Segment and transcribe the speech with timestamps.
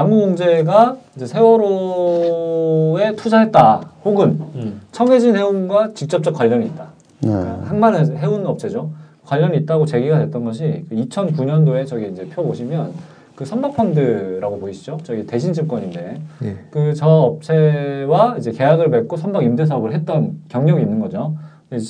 [0.00, 4.80] 양궁공제가 이제 세월호에 투자했다 혹은 음.
[4.92, 6.86] 청해진 해운과 직접적 관련이 있다.
[7.20, 7.30] 네.
[7.64, 8.90] 항만 해- 해운 업체죠.
[9.26, 12.92] 관련이 있다고 제기가 됐던 것이 2009년도에 저기 이제 표 보시면
[13.36, 14.98] 그 선박펀드라고 보이시죠?
[15.02, 16.56] 저기 대신증권인데 예.
[16.70, 21.34] 그저 업체와 이제 계약을 맺고 선박 임대 사업을 했던 경력이 있는 거죠.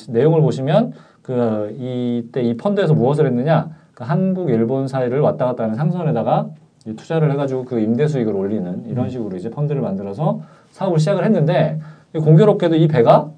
[0.08, 0.92] 내용을 보시면
[1.22, 3.70] 그 이때 이 펀드에서 무엇을 했느냐?
[3.94, 6.59] 그 한국 일본 사이를 왔다 갔다 하는 상선에다가 이
[6.96, 10.40] 투자를 해가지고 그 임대 수익을 올리는 이런 식으로 이제 펀드를 만들어서
[10.72, 11.78] 사업을 시작을 했는데
[12.14, 13.30] 공교롭게도 이 배가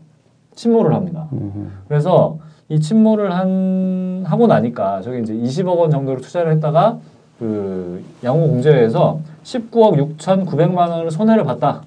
[0.55, 1.29] 침몰을 합니다.
[1.33, 1.73] 음.
[1.89, 2.39] 그래서
[2.69, 6.99] 이 침몰을 한 하고 나니까 저기 이제 20억 원 정도로 투자를 했다가
[7.39, 11.83] 그 양호 공제회에서 19억 6,900만 원을 손해를 봤다.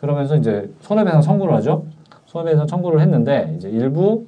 [0.00, 1.84] 그러면서 이제 손해배상 청구를 하죠.
[2.26, 4.26] 손해배상 청구를 했는데 이제 일부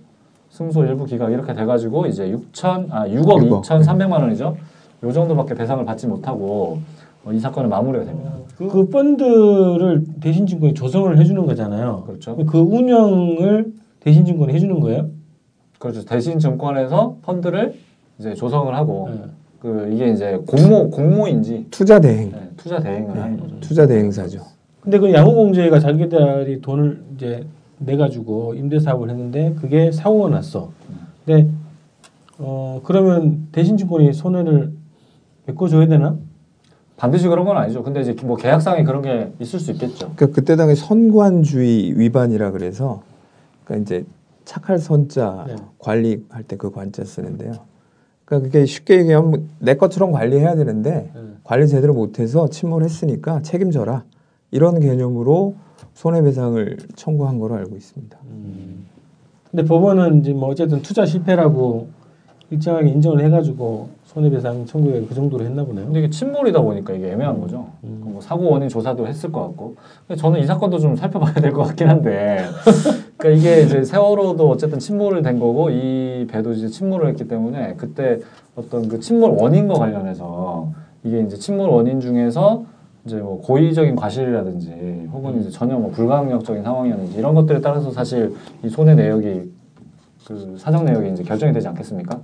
[0.50, 3.62] 승소 일부 기각 이렇게 돼가지고 이제 6천 아 6억 6억.
[3.62, 4.56] 2,300만 원이죠.
[5.02, 6.80] 요 정도밖에 배상을 받지 못하고
[7.24, 8.32] 어, 이 사건은 마무리가 됩니다.
[8.56, 12.04] 그 펀드를 대신증권이 조성을 해주는 거잖아요.
[12.06, 12.36] 그렇죠.
[12.36, 15.08] 그 운영을 대신증권이 해주는 거예요?
[15.78, 16.04] 그렇죠.
[16.04, 17.74] 대신 증권에서 펀드를
[18.18, 19.20] 이제 조성을 하고 네.
[19.60, 23.60] 그 이게 이제 공모 공모인지 투자 대행, 네, 투자 대행을 하는 거죠.
[23.60, 24.40] 투자 대행사죠.
[24.80, 27.44] 근데 그 양호공제가 자기들이 돈을 이제
[27.78, 30.70] 내 가지고 임대 사업을 했는데 그게 사고가 났어.
[31.24, 31.48] 근데
[32.38, 34.72] 어 그러면 대신증권이 손해를
[35.46, 36.16] 메꿔줘야 되나?
[36.96, 37.82] 반드시 그런 건 아니죠.
[37.82, 40.12] 근데 이제 뭐 계약상에 그런 게 있을 수 있겠죠.
[40.16, 43.02] 그러니까 그때 당시 선관주의 위반이라 그래서
[43.64, 44.06] 그러니까 이제
[44.44, 45.56] 착할 선자 네.
[45.78, 47.52] 관리할 때 그 관자 쓰는데요.
[48.24, 51.20] 그러니까 그게 쉽게 얘기하면 내 것처럼 관리해야 되는데 네.
[51.44, 54.04] 관리 제대로 못해서 침몰했으니까 책임져라
[54.50, 55.54] 이런 개념으로
[55.94, 58.18] 손해배상을 청구한 거로 알고 있습니다.
[59.50, 61.88] 근데 법원은 이제 뭐 어쨌든 투자 실패라고
[62.50, 65.84] 일정하게 인정을 해가지고 손해배상 청구에 그 정도로 했나 보네요.
[65.84, 67.66] 근데 이게 침몰이다 보니까 이게 애매한 거죠.
[67.84, 68.00] 음.
[68.02, 69.76] 뭐 사고 원인 조사도 했을 것 같고.
[70.16, 72.38] 저는 이 사건도 좀 살펴봐야 될 것 같긴 한데.
[73.18, 78.18] 그러니까 이게 이제 세월호도 어쨌든 침몰을 된 거고 이 배도 이제 침몰을 했기 때문에 그때
[78.56, 80.72] 어떤 그 침몰 원인과 관련해서
[81.04, 82.64] 이게 이제 침몰 원인 중에서
[83.04, 88.32] 이제 뭐 고의적인 과실이라든지 혹은 이제 전혀 뭐 불가항력적인 상황이었는지 이런 것들에 따라서 사실
[88.64, 89.42] 이 손해 내역이
[90.26, 92.18] 그 사정 내역이 이제 결정이 되지 않겠습니까?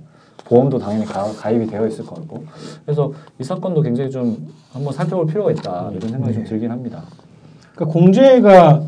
[0.45, 2.43] 보험도 당연히 가, 가입이 되어 있을 것 같고
[2.85, 7.03] 그래서 이 사건도 굉장히 좀 한번 살펴볼 필요가 있다 이런 생각이 좀 들긴 합니다.
[7.73, 8.83] 그러니까 공제가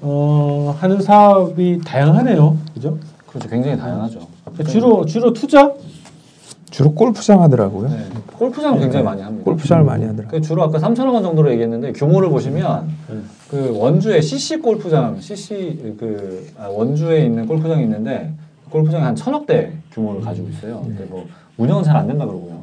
[0.00, 2.98] 어, 하는 사업이 다양하네요, 그죠?
[3.26, 4.20] 그렇죠, 굉장히 다양하죠.
[4.44, 5.72] 그러니까 주로 주로 투자?
[6.72, 7.88] 주로 골프장 하더라고요.
[7.90, 7.96] 네.
[8.32, 9.44] 골프장 굉장히 많이 합니다.
[9.44, 10.40] 골프장을 많이 하더라고요.
[10.40, 13.28] 그 주로 아까 3천억 원 정도로 얘기했는데 규모를 보시면 음.
[13.50, 18.32] 그 원주에 CC 골프장, CC 그 아, 원주에 있는 골프장이 있는데
[18.70, 20.80] 골프장이 한 천억 대 규모를 가지고 있어요.
[20.82, 21.26] 근데 뭐
[21.58, 22.62] 운영은 잘 안 된다 그러고요.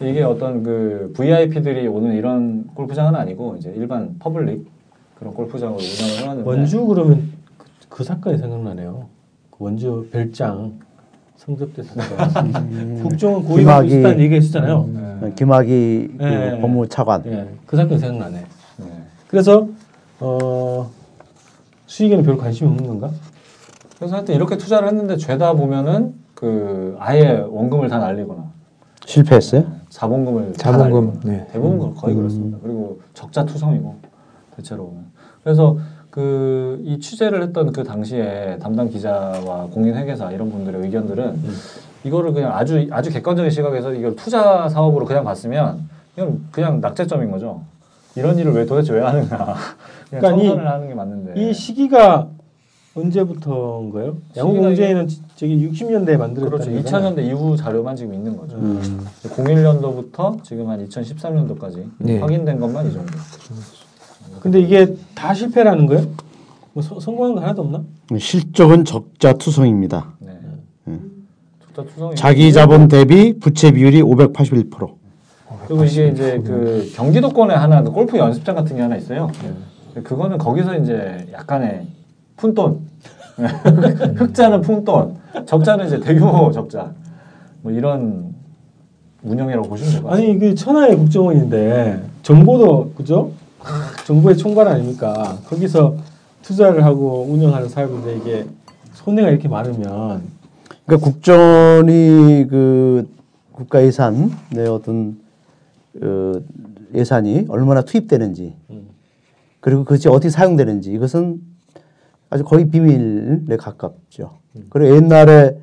[0.00, 4.70] 이게 어떤 그 VIP들이 오는 이런 골프장은 아니고 이제 일반 public
[5.18, 9.06] 그런 골프장으로 운영을 해왔는데 원주 그러면 그, 그 사건이 생각나네요.
[9.50, 10.78] 그 원주 별장
[11.38, 13.02] 성접대 사건.
[13.02, 14.88] 국정원 고위가 김학의- 비슷한 얘기 했었잖아요.
[15.22, 15.32] 네.
[15.36, 16.60] 김학의 그 네.
[16.60, 17.22] 법무차관.
[17.26, 18.44] 예, 그 사건 생각나네.
[18.78, 18.86] 네.
[19.28, 19.68] 그래서
[20.20, 20.90] 어,
[21.86, 23.10] 수익에는 별 관심이 없는 건가?
[23.98, 28.44] 그래서 하여튼 이렇게 투자를 했는데 죄다 보면은 그 아예 원금을 다 날리거나
[29.06, 29.64] 실패했어요?
[29.88, 31.46] 자본금을 다 자본금, 날리거나 네.
[31.52, 32.58] 대부분 거의 그렇습니다.
[32.62, 33.96] 그리고 적자 투성이고
[34.56, 35.06] 대체로 보면
[35.44, 35.78] 그래서
[36.18, 41.40] 그 이 취재를 했던 그 당시에 담당 기자와 공인회계사 이런 분들의 의견들은
[42.04, 47.62] 이거를 그냥 아주 아주 객관적인 시각에서 이걸 투자 사업으로 그냥 봤으면 이건 그냥 낙제점인 거죠.
[48.16, 49.26] 이런 일을 왜 도대체 왜 하느냐.
[50.10, 51.40] 그냥 그러니까 이- 청산을 하는 게 맞는데.
[51.40, 52.28] 이 시기가
[52.96, 54.16] 언제부터인 거예요?
[54.28, 56.70] 시기가 양호공제는 저기 60년대에 만들었다는 그렇죠.
[56.70, 58.56] 2000년대 이후 자료만 지금 있는 거죠.
[58.56, 59.04] 음.
[59.24, 62.18] 01년도부터 지금 한 2013년도까지 네.
[62.18, 63.12] 확인된 것만 이 정도.
[64.40, 66.06] 근데 이게 다 실패라는 거예요?
[66.72, 67.82] 뭐 서- 성공한 거 하나도 없나?
[68.18, 70.12] 실적은 적자 투성입니다.
[70.20, 70.32] 네.
[70.88, 71.26] 음.
[71.74, 72.14] 적자 투성이.
[72.16, 74.96] 자기 자본 대비 부채 비율이 581%.
[75.66, 79.30] 그리고 이게 이제 그 경기도권에 하나 그 골프 연습장 같은 게 하나 있어요.
[80.02, 81.86] 그거는 거기서 이제 약간의
[82.36, 82.80] 푼돈,
[84.16, 86.92] 흑자는 푼돈, 적자는 이제 대규모 적자.
[87.62, 88.32] 뭐 이런
[89.22, 90.26] 운영이라고 보시면 될것 같아요.
[90.30, 93.32] 아니 그 천하의 국정원인데 정보도 그죠?
[94.08, 95.38] 정보의 총괄 아닙니까?
[95.44, 95.96] 거기서
[96.40, 98.46] 투자를 하고 운영하는 사업인데 이게
[98.94, 100.22] 손해가 이렇게 많으면
[100.86, 103.06] 그러니까 국정이 그
[103.52, 105.18] 국가 예산 내 어떤
[106.00, 106.32] 어,
[106.94, 108.56] 예산이 얼마나 투입되는지
[109.60, 111.42] 그리고 그것이 어떻게 사용되는지 이것은
[112.30, 114.38] 아주 거의 비밀에 가깝죠.
[114.70, 115.58] 그리고 옛날에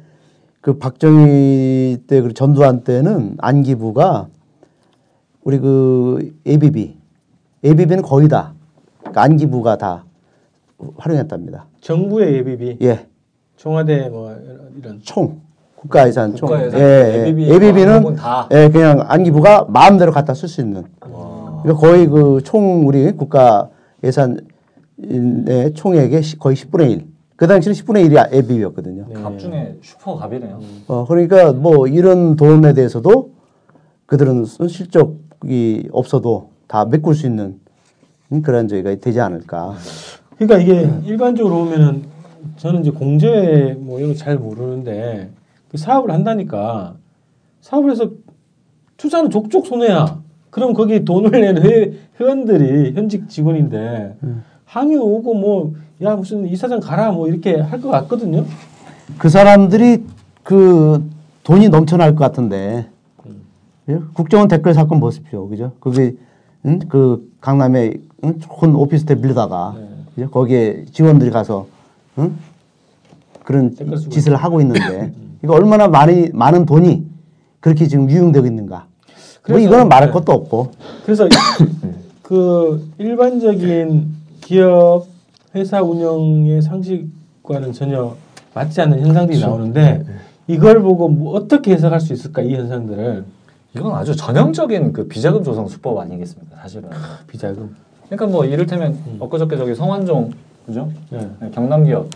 [0.62, 4.27] 그 박정희 때 그 전두환 때는 안기부가
[5.42, 7.05] 우리 그 ABB
[7.66, 8.54] ABB는 거의 다
[9.00, 10.06] 그러니까 안기부가 다
[10.98, 11.66] 활용했답니다.
[11.82, 13.08] 정부의 예비비, 예,
[13.58, 14.36] 청와대 뭐
[14.78, 15.42] 이런 총
[15.76, 16.48] 국가예산 총.
[16.50, 17.54] 국가예산, 예, ABB 예.
[17.54, 18.48] ABB는 부분 다.
[18.52, 20.84] 예, 그냥 안기부가 마음대로 갖다 쓸 수 있는.
[21.00, 23.70] 그러니까 거의 그 총 우리 국가
[24.04, 24.38] 예산의
[25.76, 27.08] 총액의 시- 거의 10분의 1.
[27.36, 29.08] 그 당시는 10분의 1이 ABB였거든요.
[29.22, 30.60] 갑 중에 슈퍼 갑이네요.
[30.88, 33.32] 어, 그러니까 뭐 이런 돈에 대해서도
[34.06, 37.60] 그들은 실적이 없어도 다 메꿀 수 있는
[38.44, 39.76] 그런 저희가 되지 않을까.
[40.38, 42.04] 그러니까 이게 일반적으로 보면은
[42.58, 45.30] 저는 이제 공제 뭐 이런 거 잘 모르는데
[45.70, 46.96] 그 사업을 한다니까
[47.62, 48.10] 사업을 해서
[48.98, 50.20] 투자는 족족 손해야.
[50.50, 54.16] 그럼 거기 돈을 낸 회, 회원들이 현직 직원인데
[54.66, 58.44] 항의 오고 뭐 야 무슨 이사장 가라 뭐 이렇게 할 것 같거든요.
[59.18, 60.04] 그 사람들이
[60.44, 61.10] 그
[61.44, 62.90] 돈이 넘쳐날 것 같은데
[63.88, 64.00] 예?
[64.14, 65.72] 국정원 댓글 사건 보십시오, 그죠?
[65.80, 66.16] 그게
[66.66, 66.80] 응?
[66.90, 68.40] 그 강남에 응?
[68.40, 69.76] 좋은 오피스텔 빌리다가
[70.16, 70.26] 네.
[70.26, 71.68] 거기에 직원들이 가서
[72.18, 72.36] 응?
[73.44, 73.76] 그런
[74.10, 75.14] 짓을 하고 있는데
[75.44, 77.06] 이거 얼마나 많이 많은 돈이
[77.60, 78.88] 그렇게 지금 유용되고 있는가?
[79.48, 80.14] 뭐 이거는 말할 네.
[80.14, 80.72] 것도 없고
[81.06, 81.28] 그래서
[82.24, 85.06] 그 일반적인 기업
[85.54, 88.16] 회사 운영의 상식과는 전혀
[88.56, 90.04] 맞지 않는 현상들이 나오는데
[90.48, 93.26] 이걸 보고 뭐 어떻게 해석할 수 있을까 이 현상들을
[93.75, 96.89] 이건 아주 전형적인 그 비자금 조성 수법 아니겠습니까, 사실은.
[97.27, 97.75] 비자금.
[98.06, 100.31] 그러니까 뭐 이를테면 엊그저께 저기 성완종
[100.66, 100.89] 그죠?
[101.10, 101.30] 네.
[101.39, 102.07] 네, 경남 기업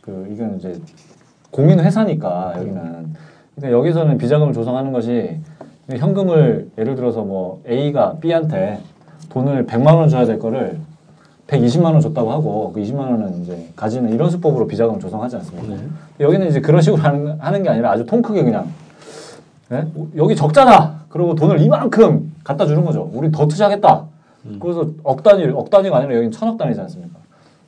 [0.00, 0.80] 그 이건 이제
[1.50, 3.14] 공인 회사니까 여기는
[3.54, 5.38] 근데 여기서는 비자금을 조성하는 것이
[5.90, 8.80] 현금을 예를 들어서 뭐 A가 B한테
[9.30, 10.78] 돈을 100만 원 줘야 될 거를
[11.46, 15.74] 120만 원 줬다고 하고 그 20만 원은 이제 가지는 이런 수법으로 비자금을 조성하지 않습니까?
[15.74, 15.80] 네.
[16.20, 18.66] 여기는 이제 그런 식으로 하는, 하는 게 아니라 아주 통 크게 그냥
[19.72, 19.86] 예?
[20.16, 21.02] 여기 적자다.
[21.08, 23.10] 그리고 돈을 이만큼 갖다 주는 거죠.
[23.12, 24.04] 우리 더 투자하겠다.
[24.60, 27.18] 그래서 억 단위, 억 단위가 아니라 여기는 천억 단위지 않습니까?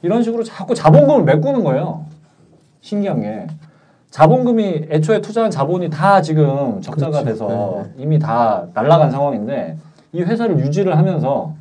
[0.02, 2.04] 이런 식으로 자꾸 자본금을 메꾸는 거예요.
[2.80, 3.46] 신기한 게.
[4.10, 7.24] 자본금이 애초에 투자한 자본이 다 지금 적자가 그렇지.
[7.26, 9.76] 돼서 이미 다 날라간 상황인데
[10.12, 11.54] 이 회사를 유지를 하면서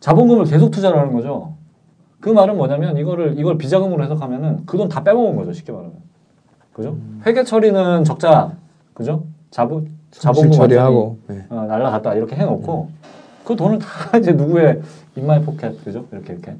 [0.00, 1.54] 자본금을 계속 투자를 하는 거죠.
[2.20, 5.52] 그 말은 뭐냐면 이거를 이걸 비자금으로 해석하면은 그 돈 다 빼먹은 거죠.
[5.52, 5.94] 쉽게 말하면.
[6.72, 6.96] 그죠?
[7.24, 8.52] 회계 처리는 적자.
[8.94, 9.24] 그죠?
[9.56, 11.46] 자본 자본금 처리하고 네.
[11.48, 12.90] 어, 날라갔다 이렇게 해놓고
[13.42, 13.86] 그 돈을 다
[14.18, 14.82] 이제 누구의
[15.16, 16.04] in my pocket 그죠?
[16.12, 16.54] 이렇게 이렇게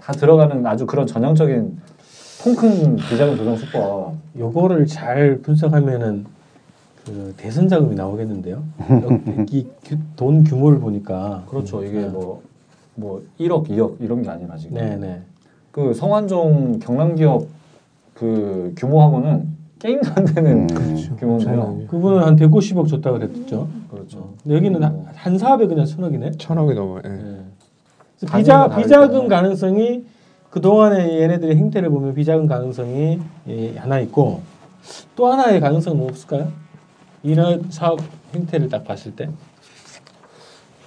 [0.00, 1.78] 다 들어가는 아주 그런 전형적인
[2.42, 4.14] 통큰 비자금 조성 수법.
[4.36, 6.24] 요거를 잘 분석하면은
[7.06, 8.64] 그 대선 자금이 나오겠는데요.
[9.52, 9.66] 이
[10.16, 11.84] 돈 규모를 보니까 그렇죠.
[11.84, 12.08] 이게 네.
[12.08, 14.74] 뭐뭐 1억, 2억 이런 게 아니라 지금.
[14.76, 15.20] 네네.
[15.70, 17.46] 그 성완종 경남기업
[18.14, 21.16] 그 규모하고는 게임도 안 되는 음.
[21.18, 21.60] 규모인데요.
[21.60, 21.86] 엄청나게.
[21.86, 23.68] 그분은 한 150억 줬다 그랬죠.
[23.90, 24.34] 그렇죠.
[24.42, 26.32] 근데 여기는 한- 한 사업에 그냥 천억이네.
[26.32, 27.00] 천억이 넘어요.
[27.04, 27.08] 예.
[27.08, 27.40] 네.
[28.36, 29.28] 비자 비자금 때문에.
[29.28, 30.04] 가능성이
[30.50, 33.18] 그 동안의 얘네들의 행태를 보면 비자금 가능성이
[33.48, 34.42] 예, 하나 있고
[35.16, 36.48] 또 하나의 가능성은 뭐 없을까요?
[37.22, 38.00] 이런 사업
[38.34, 39.30] 행태를 딱 봤을 때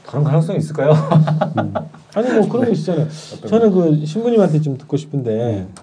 [0.06, 0.92] 다른 가능성이 있을까요?
[2.14, 3.08] 아니 뭐 그런 거 있잖아요.
[3.48, 5.74] 저는 그 신부님한테 좀 듣고 싶은데 음,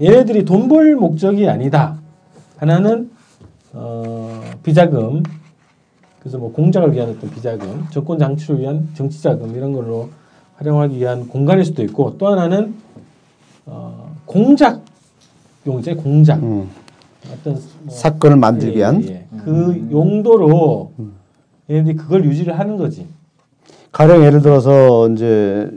[0.00, 1.96] 얘네들이 돈 벌 목적이 아니다.
[2.56, 3.10] 하나는
[3.72, 5.22] 어, 비자금
[6.20, 10.08] 그래서 뭐 공작을 위한 어떤 비자금, 정권 장치를 위한 정치 자금 이런 걸로
[10.56, 12.74] 활용하기 위한 공간일 수도 있고 또 하나는
[13.66, 14.80] 어, 공작
[15.66, 16.68] 용제 공작 음.
[17.32, 19.26] 어떤 뭐 사건을 만들기 위한 예, 예.
[19.44, 20.92] 그 용도로
[21.68, 23.06] 얘네들이 그걸 유지를 하는 거지.
[23.92, 25.70] 가령 예를 들어서 이제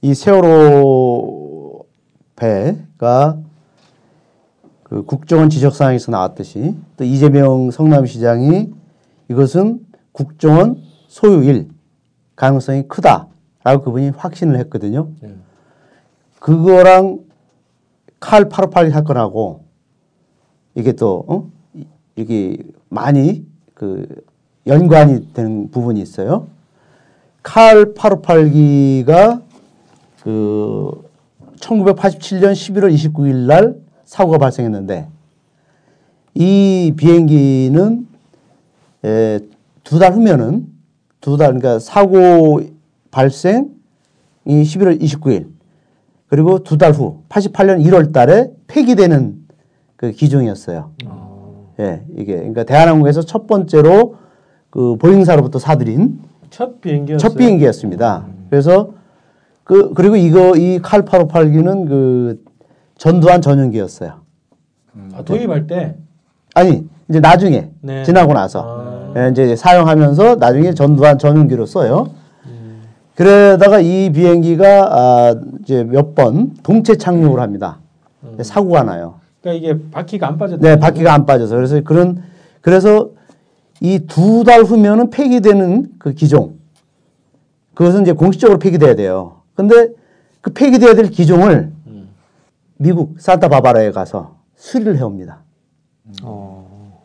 [0.00, 1.21] 이 세월호
[2.42, 3.38] 배가
[4.82, 8.68] 그 국정원 지적 사항에서 나왔듯이 또 이재명 성남시장이
[9.30, 11.68] 이것은 국정원 소유일
[12.34, 15.08] 가능성이 크다라고 그분이 확신을 했거든요.
[15.20, 15.34] 네.
[16.40, 17.20] 그거랑
[18.18, 19.64] 칼 858 사건하고
[20.74, 21.48] 이게 또 어?
[21.74, 22.58] 이- 이게
[22.88, 24.06] 많이 그
[24.66, 26.48] 연관이 되는 부분이 있어요.
[27.42, 29.42] 칼 858기가
[30.22, 31.11] 그
[31.62, 35.08] 1987년 11월 29일 날 사고가 발생했는데
[36.34, 38.06] 이 비행기는
[39.04, 39.38] 에,
[39.84, 40.66] 두달 후면은
[41.20, 42.60] 두 달 그러니까 사고
[43.10, 43.68] 발생이
[44.46, 45.46] 11월 29일
[46.28, 49.42] 그리고 두 달 후 88년 1월 달에 폐기되는
[49.96, 50.90] 그 기종이었어요.
[51.78, 54.16] 예, 이게 그러니까 대한항공에서 첫 번째로
[54.70, 57.18] 그 보잉사로부터 사들인 첫 비행기였어요.
[57.18, 58.26] 첫 비행기였습니다.
[58.50, 58.94] 그래서
[59.72, 62.44] 그 그리고 이거 이칼 858기는 그
[62.98, 64.12] 전두환 전용기였어요.
[65.14, 65.96] 아, 도입할 때
[66.54, 68.02] 아니 이제 나중에 네.
[68.04, 69.14] 지나고 나서 아.
[69.16, 72.10] 예, 이제 사용하면서 나중에 전두환 전용기로 써요.
[73.14, 77.78] 그러다가 이 비행기가 아, 이제 몇 번 동체 착륙을 합니다.
[78.42, 79.14] 사고가 나요.
[79.40, 80.60] 그러니까 이게 바퀴가 안 빠졌다.
[80.68, 82.22] 네, 바퀴가 안 빠져서 그래서 그런
[82.60, 83.08] 그래서
[83.80, 86.56] 이 두 달 후면은 폐기되는 그 기종
[87.74, 89.36] 그것은 이제 공식적으로 폐기돼야 돼요.
[89.54, 89.88] 근데
[90.40, 91.72] 그 폐기돼야 될 기종을
[92.76, 95.38] 미국 산타바바라에 가서 수리를 해옵니다.
[96.22, 97.00] 어.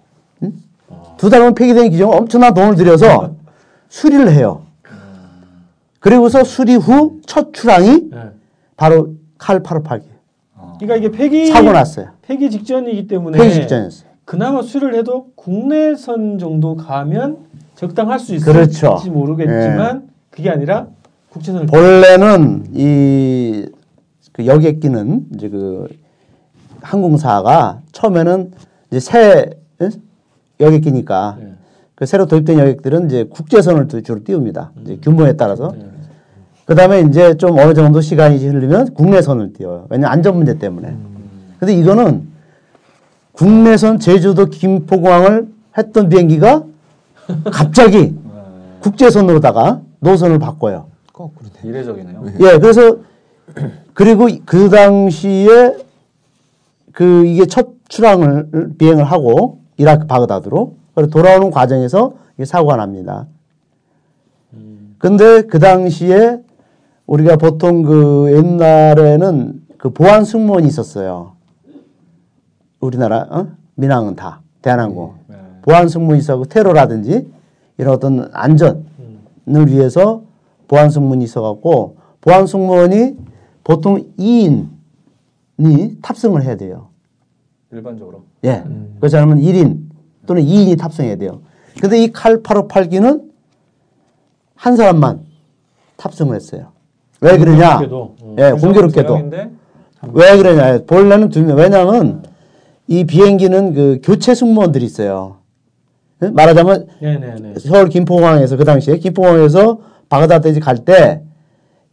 [1.18, 3.36] 두달 후면 폐기된 기종을 엄청난 돈을 들여서
[3.90, 4.64] 수리를 해요.
[6.00, 8.30] 그리고서 수리 후 첫 출항이 네.
[8.76, 10.04] 바로 칼 858기
[10.80, 12.10] 그러니까 이게 폐기 사고 났어요.
[12.22, 14.08] 폐기 직전이기 때문에 폐기 직전이었어요.
[14.26, 17.38] 그나마 수리를 해도 국내선 정도 가면
[17.76, 19.00] 적당할 수 있을지 그렇죠.
[19.12, 20.88] 모르겠지만 그게 아니라
[21.30, 25.88] 국제선을 본래는 이그 여객 기는 이제 그
[26.82, 28.52] 항공사가 처음에는
[28.90, 29.50] 이제 새
[29.82, 29.92] 응?
[30.60, 31.54] 여객 기니까 네.
[31.96, 34.72] 그 새로 도입된 여객들은 이제 국제선을 또 주로 띄웁니다.
[34.84, 35.74] 이제 규모에 따라서.
[35.78, 35.86] 네.
[36.66, 39.88] 그 다음에 이제 좀 어느 정도 시간이 흐르면 국내선을 띄워요.
[39.90, 40.96] 왜냐면 안전 문제 때문에.
[41.60, 42.28] 근데 이거는
[43.32, 46.64] 국내선 제주도 김포공항을 했던 비행기가
[47.52, 48.16] 갑자기
[48.82, 50.88] 국제선으로다가 노선을 바꿔요.
[51.18, 51.68] 거꾸로 돼.
[51.68, 52.26] 이례적이네요.
[52.42, 52.98] 예, 그래서
[53.96, 55.76] 그리고 그 당시에
[56.92, 63.26] 그 이게 첫 출항을 비행을 하고 이라크 바그다드로 그리고 돌아오는 과정에서 이게 사고가 납니다.
[65.00, 66.40] 근데 그 당시에
[67.08, 71.34] 우리가 보통 그 옛날에는 그 보안 승무원이 있었어요.
[72.80, 73.48] 우리나라 어?
[73.76, 75.36] 민항은 다 대한항공 네.
[75.64, 77.28] 보안 승무원이 있어고 테러라든지
[77.78, 80.27] 이런 어떤 안전을 위해서
[80.68, 83.16] 보안 승무원이 있어갖고 보안 승무원이
[83.64, 86.88] 보통 2인이 탑승을 해야 돼요.
[87.72, 88.24] 일반적으로.
[88.46, 88.64] 예.
[89.00, 89.80] 그렇지 않으면 1인
[90.26, 91.42] 또는 2인이 탑승해야 돼요.
[91.82, 93.24] 근데 이 칼 858기는
[94.56, 95.22] 한 사람만
[95.98, 96.72] 탑승을 했어요.
[97.22, 97.80] 왜 그러냐?
[97.80, 98.36] 공교롭게도, 어.
[98.40, 99.32] 예, 공교롭게도.
[100.14, 100.80] 왜 그러냐?
[100.86, 101.58] 본래는 두 명.
[101.58, 102.24] 왜냐하면
[102.88, 105.38] 이 비행기는 그 교체 승무원들이 있어요.
[106.24, 106.30] 예?
[106.30, 107.54] 말하자면 네네네.
[107.60, 111.22] 서울 김포공항에서 그 당시에 김포공항에서 바그다드까지 갈 때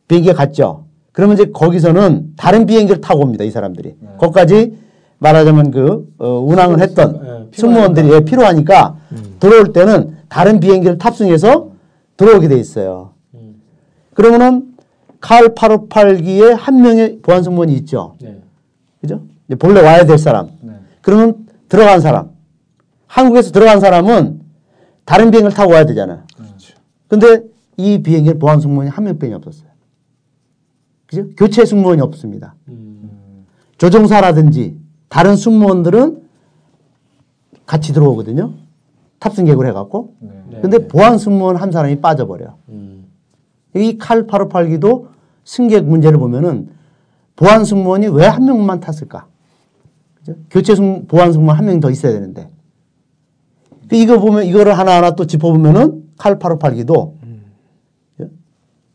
[0.09, 0.85] 비행기가 갔죠.
[1.13, 3.45] 그러면 이제 거기서는 다른 비행기를 타고 옵니다.
[3.45, 3.97] 이 사람들이.
[4.19, 4.77] 거기까지
[5.19, 8.97] 말하자면 그 어, 운항을 했던 예, 승무원들이 예, 필요하니까
[9.41, 11.71] 들어올 때는 다른 비행기를 탑승해서
[12.17, 13.13] 들어오게 돼 있어요.
[13.35, 13.63] 음.
[14.13, 14.75] 그러면은
[15.21, 18.17] 칼 858기에 한 명의 보안 승무원이 있죠.
[18.21, 18.39] 네.
[19.01, 19.23] 그죠?
[19.47, 20.51] 이제 본래 와야 될 사람.
[20.61, 20.73] 네.
[21.01, 22.31] 그러면 들어간 사람.
[23.07, 24.41] 한국에서 들어간 사람은
[25.05, 26.25] 다른 비행기를 타고 와야 되잖아요.
[27.09, 27.41] 근데
[27.77, 29.69] 이 비행기에 보안 승무원이 한 명뿐이 없었어요.
[31.07, 31.27] 그죠?
[31.37, 32.55] 교체 승무원이 없습니다.
[32.69, 33.45] 음.
[33.79, 34.77] 조종사라든지
[35.09, 36.23] 다른 승무원들은
[37.67, 38.53] 같이 들어오거든요.
[39.19, 40.15] 탑승 계획을 해갖고.
[40.21, 40.31] 네.
[40.51, 40.61] 네.
[40.61, 42.57] 근데 보안 승무원 한 사람이 빠져버려.
[42.69, 43.07] 음.
[43.77, 45.09] 이 칼 858기도
[45.45, 46.69] 승객 문제를 보면은
[47.37, 49.27] 보안 승무원이 왜 한 명만 탔을까?
[50.15, 50.35] 그죠?
[50.51, 52.49] 교체 승 보안 승무원 한 명 더 있어야 되는데.
[53.89, 57.14] 그 이거 보면 이거를 하나하나 또 짚어보면은 칼 858기도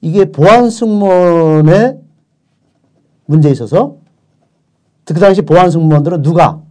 [0.02, 2.00] 이게 보안 승무원의
[3.26, 3.98] 문제에 있어서
[5.06, 6.62] 그 당시 보안 승무원들은 누가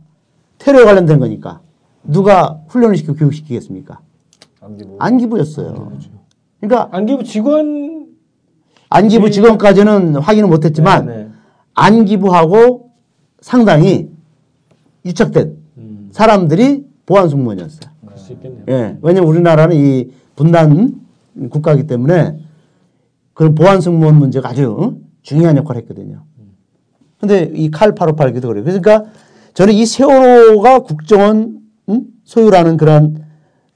[0.58, 1.60] 테러에 관련된 거니까
[2.04, 4.00] 누가 훈련을 시키고 교육시키겠습니까?
[4.60, 4.96] 안기부.
[4.98, 5.92] 안기부였어요.
[6.60, 8.06] 그러니까 안기부 직원
[8.88, 11.28] 안기부 직원까지는 확인을 못했지만 네, 네.
[11.74, 12.90] 안기부하고
[13.40, 14.10] 상당히
[15.04, 16.08] 유착된 음.
[16.12, 17.90] 사람들이 보안 승무원이었어요.
[18.04, 18.64] 그럴 수 있겠네요.
[18.68, 18.96] 예.
[19.02, 21.00] 왜냐면 우리나라는 이 분단
[21.50, 22.38] 국가이기 때문에
[23.38, 24.94] 그런 보안 승무원 문제가 아주 어?
[25.22, 26.24] 중요한 역할을 했거든요.
[27.20, 28.64] 근데 이 칼 858기도 그래요.
[28.64, 29.04] 그러니까
[29.54, 32.06] 저는 이 세월호가 국정원 음?
[32.24, 33.24] 소유라는 그런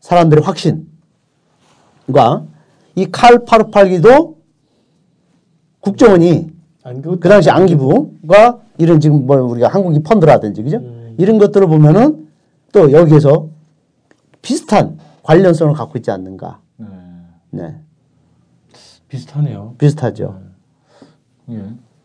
[0.00, 0.83] 사람들의 확신과
[2.97, 4.35] 이 칼 858기도
[5.78, 6.50] 국정원이
[6.83, 10.78] 안기부 그 당시 안기부가 이런 지금 뭐 우리가 항공기 펀드라든지 그죠?
[10.78, 11.14] 음.
[11.19, 12.26] 이런 것들을 보면은
[12.73, 13.47] 또 여기에서
[14.40, 16.59] 비슷한 관련성을 갖고 있지 않는가.
[16.78, 16.87] 네.
[17.50, 17.76] 네.
[19.12, 19.75] 비슷하네요.
[19.76, 20.40] 비슷하죠.
[21.50, 21.62] 예.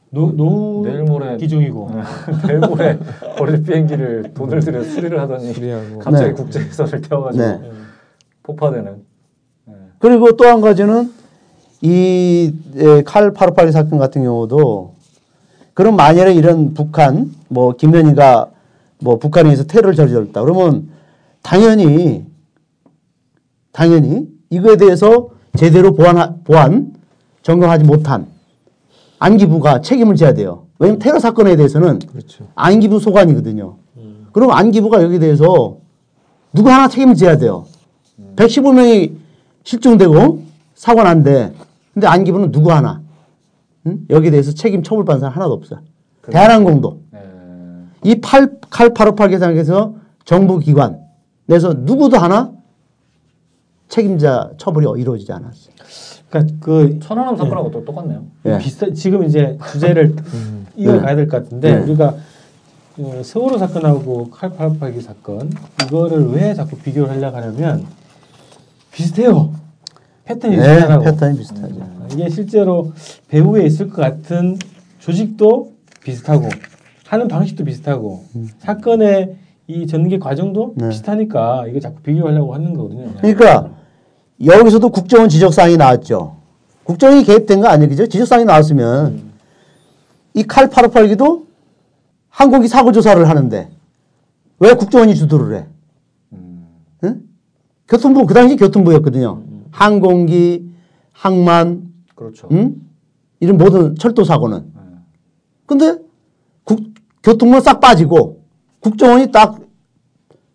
[0.09, 1.89] 노, 노 내일 모레 기종이고
[2.47, 2.99] 내일 모레
[3.37, 5.53] 버릴 비행기를 돈을 들여 수리를 하더니.
[5.99, 6.33] 갑자기 네.
[6.33, 7.57] 국제선을 태워가지고 네.
[7.59, 7.71] 네.
[8.43, 9.03] 폭파되는.
[9.65, 9.73] 네.
[9.99, 11.13] 그리고 또 한 가지는
[11.81, 14.95] 이칼 858 사건 같은 경우도
[15.73, 18.49] 그럼 만약에 이런 북한 뭐 김연희가
[18.99, 20.89] 뭐 북한에 의해서 테러를 저질렀다 그러면
[21.41, 22.25] 당연히
[23.71, 26.96] 당연히 이거에 대해서 제대로 보안 보안
[27.47, 28.27] 점검하지 못한
[29.19, 30.65] 안기부가 책임을 져야 돼요.
[30.79, 32.49] 왜냐면 테러 사건에 대해서는 그렇죠.
[32.55, 33.77] 안기부 소관이거든요.
[34.33, 35.77] 그럼 안기부가 여기에 대해서
[36.53, 37.65] 누구 하나 책임을 져야 돼요.
[38.35, 39.13] 115명이
[39.63, 40.43] 실종되고
[40.75, 41.53] 사고 난데
[41.93, 43.01] 근데 안기부는 누구 하나
[43.85, 44.05] 응?
[44.09, 45.79] 여기에 대해서 책임 처벌받는 사람 하나도 없어요.
[46.29, 47.19] 대한항공도 예.
[48.03, 50.99] 이 팔, 칼858 계산에서 정부 기관
[51.45, 52.51] 내서 누구도 하나
[53.89, 55.73] 책임자 처벌이 이루어지지 않았어요.
[56.29, 58.23] 그러니까 그 천안함 사건하고 또 똑같네요.
[58.45, 58.57] 예.
[58.57, 60.15] 비슷한 지금 이제 주제를
[60.75, 61.81] 이어가야 될 것 같은데 네.
[61.83, 62.15] 우리가
[62.99, 65.51] 어, 세월호 사건하고 칼858기 사건
[65.83, 67.85] 이거를 왜 자꾸 비교를 하려고 하냐면
[68.91, 69.53] 비슷해요.
[70.25, 71.75] 패턴이 네, 비슷하고 패턴이 비슷하죠.
[72.11, 72.91] 이게 실제로
[73.29, 74.57] 배후에 있을 것 같은
[74.99, 75.71] 조직도
[76.03, 76.49] 비슷하고
[77.07, 78.25] 하는 방식도 비슷하고
[78.59, 79.35] 사건의
[79.67, 80.89] 이 전개 과정도 네.
[80.89, 83.13] 비슷하니까 이거 자꾸 비교하려고 하는 거거든요.
[83.21, 83.69] 그러니까
[84.45, 86.37] 여기서도 국정원 지적사항이 나왔죠.
[86.83, 88.07] 국정원이 개입된 거 아니에요, 그죠?
[88.07, 89.31] 지적사항이 나왔으면
[90.33, 91.45] 이칼 858기도
[92.29, 93.69] 항공기 사고 조사를 하는데
[94.59, 95.65] 왜 국정원이 주도를 해?
[96.33, 96.67] 음.
[97.03, 97.21] 응?
[97.87, 99.43] 교통부 그 당시 교통부였거든요.
[99.71, 100.69] 항공기,
[101.11, 102.47] 항만, 그렇죠.
[102.51, 102.75] 응?
[103.39, 104.71] 이런 모든 철도 사고는.
[104.73, 104.81] 네.
[105.65, 105.97] 근데
[106.63, 106.81] 국,
[107.23, 108.41] 교통부는 싹 빠지고
[108.79, 109.59] 국정원이 딱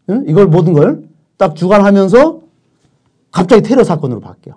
[0.09, 0.25] 응?
[0.27, 1.13] 이걸 모든 걸
[1.43, 2.41] 딱 주관하면서
[3.33, 4.55] 갑자기 테러 사건으로 바뀌어.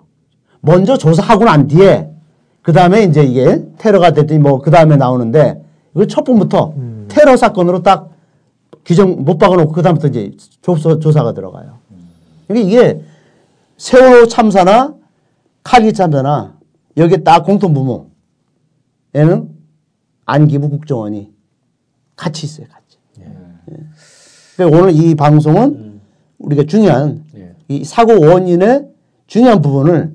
[0.60, 2.10] 먼저 조사하고 난 뒤에
[2.62, 5.62] 그 다음에 이제 이게 테러가 됐더니 뭐 그 다음에 나오는데
[5.94, 6.74] 이걸 첫 번부터
[7.08, 8.10] 테러 사건으로 딱
[8.84, 10.30] 규정 못 박아놓고 그 다음부터 이제
[10.62, 11.78] 조사, 조사가 들어가요.
[12.46, 13.02] 그러니까 이게
[13.78, 14.94] 세월호 참사나
[15.64, 16.54] 칼기 참사나
[16.96, 18.06] 여기에 딱 공통부모에는
[20.24, 21.32] 안기부 국정원이
[22.16, 22.98] 같이 있어요, 같이.
[23.20, 23.32] 예.
[24.56, 26.00] 그러니까 오늘 이 방송은
[26.38, 27.45] 우리가 중요한 예.
[27.68, 28.88] 이 사고 원인의
[29.26, 30.12] 중요한 부분을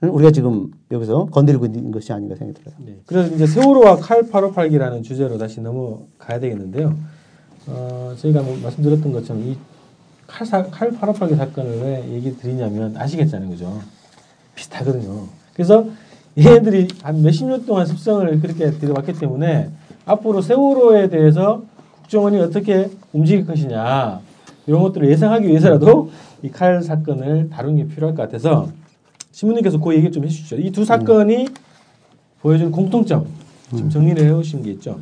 [0.00, 2.76] 우리가 지금 여기서 건드리고 있는 것이 아닌가 생각이 들어요.
[2.84, 2.98] 네.
[3.06, 6.96] 그래서 이제 세월호와 칼 858기라는 주제로 다시 넘어가야 되겠는데요.
[7.66, 9.56] 어, 저희가 뭐 말씀드렸던 것처럼 이
[10.26, 13.48] 칼, 사, 칼 858기 사건을 왜 얘기 드리냐면 아시겠잖아요.
[13.50, 13.80] 그죠?
[14.54, 15.26] 비슷하거든요.
[15.54, 15.86] 그래서
[16.38, 19.70] 얘네들이 한 몇십 년 동안 습성을 그렇게 들여왔기 때문에
[20.04, 21.62] 앞으로 세월호에 대해서
[22.02, 24.20] 국정원이 어떻게 움직일 것이냐
[24.66, 26.10] 이런 것들을 예상하기 위해서라도
[26.42, 28.68] 이 칼 사건을 다루는 게 필요할 것 같아서
[29.32, 30.56] 신부님께서 그 얘기 좀 해주시죠.
[30.56, 31.48] 이 두 사건이
[32.42, 33.26] 보여주는 공통점
[33.70, 34.98] 좀 정리를 해오신 게 있죠.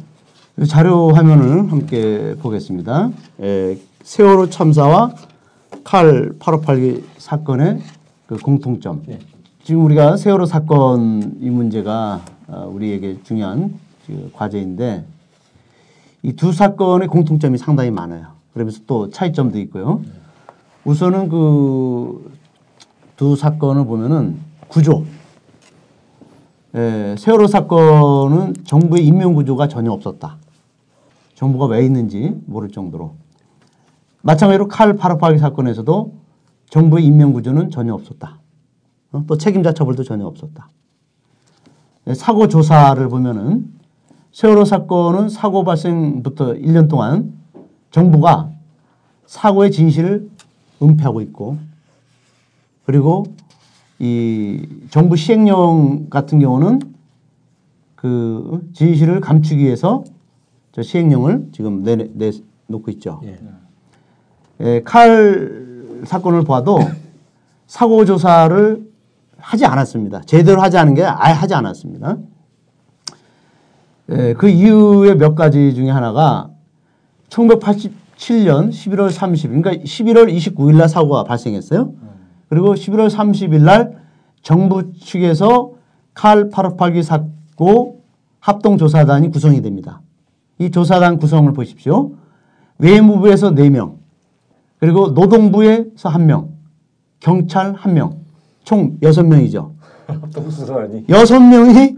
[0.58, 3.10] 이 자료 화면을 함께 보겠습니다.
[3.40, 5.14] 에, 세월호 참사와
[5.82, 7.80] 칼 858기 사건의
[8.26, 9.02] 그 공통점.
[9.06, 9.18] 네.
[9.64, 13.74] 지금 우리가 세월호 사건 이 문제가 어, 우리에게 중요한
[14.06, 15.04] 그 과제인데
[16.22, 18.28] 이 두 사건의 공통점이 상당히 많아요.
[18.54, 20.00] 그러면서 또 차이점도 있고요.
[20.84, 22.44] 우선은 그
[23.16, 25.04] 두 사건을 보면은 구조.
[26.74, 30.38] 에, 세월호 사건은 정부의 임명 구조가 전혀 없었다.
[31.34, 33.14] 정부가 왜 있는지 모를 정도로.
[34.22, 36.12] 마찬가지로 칼 858기 사건에서도
[36.70, 38.40] 정부의 임명 구조는 전혀 없었다.
[39.12, 39.24] 어?
[39.28, 40.68] 또 책임자 처벌도 전혀 없었다.
[42.06, 43.72] 네, 사고 조사를 보면은
[44.32, 47.32] 세월호 사건은 사고 발생부터 1년 동안
[47.94, 48.50] 정부가
[49.26, 50.28] 사고의 진실을
[50.82, 51.58] 은폐하고 있고
[52.84, 53.24] 그리고
[54.00, 56.80] 이 정부 시행령 같은 경우는
[57.94, 60.02] 그 진실을 감추기 위해서
[60.72, 62.32] 저 시행령을 지금 내, 내
[62.66, 63.20] 놓고 있죠.
[63.26, 63.38] 예.
[64.60, 66.80] 예, 칼 사건을 봐도
[67.68, 68.90] 사고 조사를
[69.38, 70.22] 하지 않았습니다.
[70.22, 72.16] 제대로 하지 않은 게 아예 하지 않았습니다.
[74.10, 76.53] 예, 그 이유의 몇 가지 중에 하나가
[77.28, 81.92] 1987년 11월 30일, 그러니까 11월 29일 날 사고가 발생했어요.
[82.48, 83.98] 그리고 11월 30일 날
[84.42, 85.72] 정부 측에서
[86.12, 88.02] 칼 858기 사고
[88.40, 90.02] 합동조사단이 구성이 됩니다.
[90.58, 92.12] 이 조사단 구성을 보십시오.
[92.78, 93.96] 외무부에서 4명,
[94.78, 96.48] 그리고 노동부에서 1명,
[97.20, 98.16] 경찰 1명,
[98.64, 99.72] 총 6명이죠.
[100.06, 101.96] 합동수사관이 여섯 명이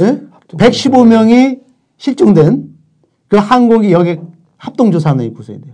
[0.00, 0.20] 예?
[0.48, 1.60] 115명이
[1.98, 2.69] 실종된
[3.30, 4.20] 그 항공기 여객
[4.58, 5.72] 합동조사단이 구성이 돼요.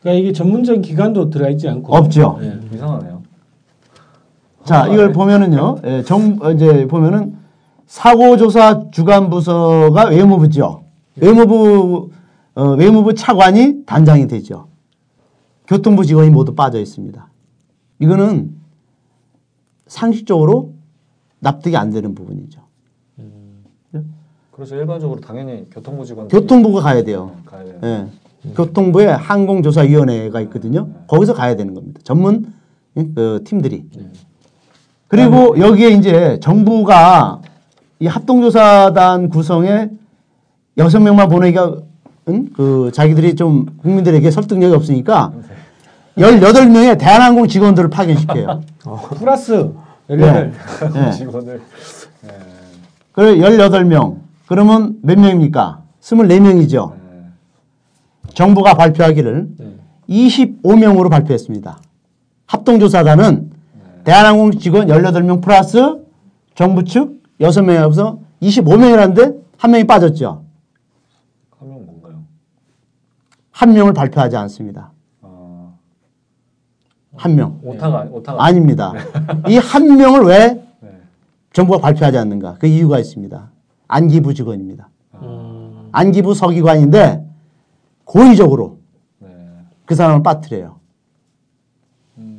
[0.00, 2.38] 그러니까 이게 전문적인 기관도 들어가 있지 않고 없죠.
[2.40, 2.60] 예.
[2.72, 3.22] 이상하네요.
[4.64, 7.36] 자, 이걸 보면은요, 예, 정, 어, 이제 보면은
[7.86, 10.84] 사고조사 주간 부서가 외무부죠.
[11.16, 12.10] 외무부,
[12.54, 14.68] 어, 외무부 차관이 단장이 되죠.
[15.66, 17.28] 교통부 직원이 모두 빠져 있습니다.
[17.98, 18.54] 이거는
[19.88, 20.74] 상식적으로
[21.40, 22.63] 납득이 안 되는 부분이죠.
[24.54, 27.32] 그래서 일반적으로 당연히 교통부 직원 교통부가 가야 돼요.
[27.44, 27.74] 가야 돼요.
[27.82, 28.06] 예.
[28.54, 30.88] 교통부에 항공조사위원회가 있거든요.
[31.08, 32.00] 거기서 가야 되는 겁니다.
[32.04, 32.52] 전문
[32.96, 33.84] 예, 그 팀들이.
[35.08, 37.40] 그리고 여기에 이제 정부가
[37.98, 39.90] 이 합동조사단 구성에
[40.78, 41.78] 여섯 명만 보내기가
[42.28, 42.48] 응?
[42.54, 45.32] 그 자기들이 좀 국민들에게 설득력이 없으니까
[46.16, 48.60] 18명의 대한항공 직원들을 파견시켜요.
[49.18, 49.72] 플러스
[50.08, 50.52] 18.
[50.94, 51.10] 예.
[51.10, 51.60] 직원을
[52.24, 52.28] 예.
[53.12, 54.23] 그래 18명.
[54.58, 55.82] 그러면 몇 명입니까?
[56.00, 56.92] 24명이죠.
[56.94, 57.24] 예.
[58.34, 59.76] 정부가 발표하기를 네.
[60.08, 61.76] 25명으로 발표했습니다.
[62.46, 63.50] 합동조사단은
[64.04, 66.04] 대한항공 직원 18명 플러스
[66.54, 70.44] 정부 측 6명이 없어 25명이라는데 한 명이 빠졌죠.
[71.58, 72.22] 하면 뭔가요?
[73.50, 74.92] 한 명을 발표하지 않습니다.
[75.20, 75.76] 어,
[77.16, 77.58] 한 명.
[77.64, 78.92] 오타가 오타가 아닙니다.
[79.50, 81.00] 이 한 명을 왜 네.
[81.52, 82.54] 정부가 발표하지 않는가?
[82.60, 83.50] 그 이유가 있습니다.
[83.98, 84.88] 안기부 직원입니다.
[85.22, 87.24] 음, 안기부 서기관인데
[88.04, 88.78] 고의적으로
[89.20, 89.28] 네.
[89.84, 90.76] 그 사람을 빠뜨려요.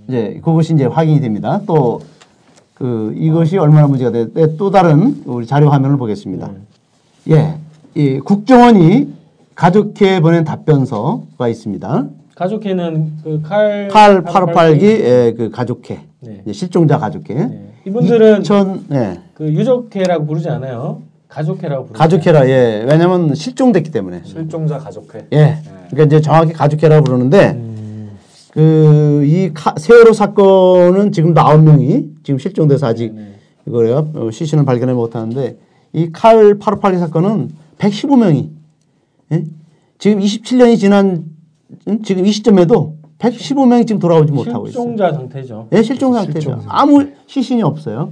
[0.08, 1.62] 이제 그것이 이제 확인이 됩니다.
[1.66, 2.02] 또
[2.76, 4.28] 그 이것이 얼마나 문제가 돼?
[4.34, 6.52] 네, 또 다른 우리 자료 화면을 보겠습니다.
[7.30, 7.58] 예,
[7.96, 9.14] 이 국정원이
[9.56, 12.08] 가족회 보낸 답변서가 있습니다.
[12.36, 16.44] 가족회는 그 칼 칼 858기 예, 그 가족회 네.
[16.52, 17.34] 실종자 가족회.
[17.34, 17.74] 네.
[17.88, 21.02] 이분들은 2000 예, 그 유족회라고 부르지 않아요.
[21.28, 21.98] 가족회라고 부르죠.
[22.00, 25.28] 가족회라 예, 왜냐면 실종됐기 때문에 실종자 가족회.
[25.34, 25.58] 예,
[25.90, 27.52] 그러니까 이제 정확히 가족회라고 부르는데.
[27.52, 28.12] 음,
[28.52, 33.34] 그, 이 카- 세월호 사건은 지금도 아홉 명이 지금 실종돼서 아직 네.
[33.68, 34.10] 이거래요.
[34.16, 35.58] 어, 시신을 발견해 못하는데
[35.94, 38.50] 이 칼 858기 사건은 115명이
[39.34, 39.44] 예?
[39.98, 41.26] 지금 27년이 지난
[41.88, 44.84] 음, 지금 이 시점에도 115명이 지금 돌아오지 못하고 있어요.
[44.84, 45.68] 실종자 상태죠.
[45.74, 46.62] 예, 실종 상태죠.
[46.68, 48.12] 아무 시신이 없어요.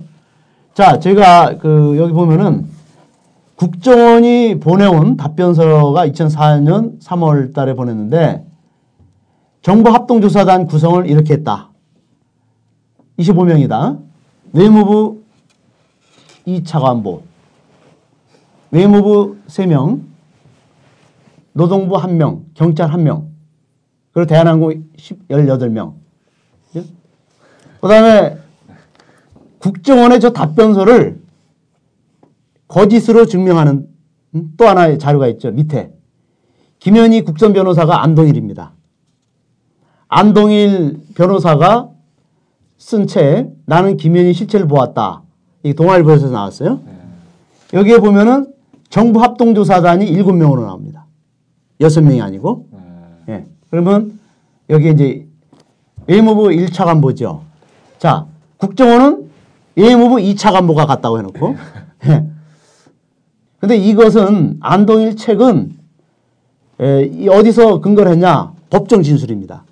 [0.74, 2.66] 자, 제가 그 여기 보면은
[3.56, 8.46] 국정원이 보내온 답변서가 2004년 3월 달에 보냈는데
[9.62, 11.70] 정부 합동조사단 구성을 이렇게 했다.
[13.20, 14.02] 25명이다.
[14.54, 15.22] 외무부
[16.48, 17.22] 2차관보,
[18.72, 20.02] 외무부 3명,
[21.54, 23.28] 노동부 1명, 경찰 1명,
[24.12, 25.94] 그리고 대한항공 10, 18명.
[26.74, 28.38] 그 다음에
[29.60, 31.23] 국정원의 저 답변서를
[32.74, 33.86] 거짓으로 증명하는
[34.34, 35.52] 음, 또 하나의 자료가 있죠.
[35.52, 35.92] 밑에.
[36.80, 38.74] 김현희 국선 변호사가 안동일입니다.
[40.08, 41.92] 안동일 변호사가
[42.78, 45.22] 쓴 책, 나는 김현희 실체를 보았다.
[45.62, 46.82] 이 동아일보에서 나왔어요.
[47.74, 48.52] 여기에 보면은
[48.90, 51.06] 정부 합동조사단이 7명으로 나옵니다.
[51.80, 52.68] 6명이 아니고.
[53.28, 53.34] 네.
[53.34, 53.46] 예.
[53.70, 54.20] 그러면
[54.70, 55.28] 여기 이제
[56.08, 57.44] 외무부 1차 간보죠.
[58.00, 58.26] 자,
[58.58, 59.30] 국정원은
[59.76, 61.56] 외무부 2차 간보가 갔다고 해놓고.
[62.10, 62.33] 예.
[63.64, 65.72] 근데 이것은 안동일 책은
[67.32, 68.52] 어디서 근거를 했냐?
[68.70, 69.64] 법정 진술입니다.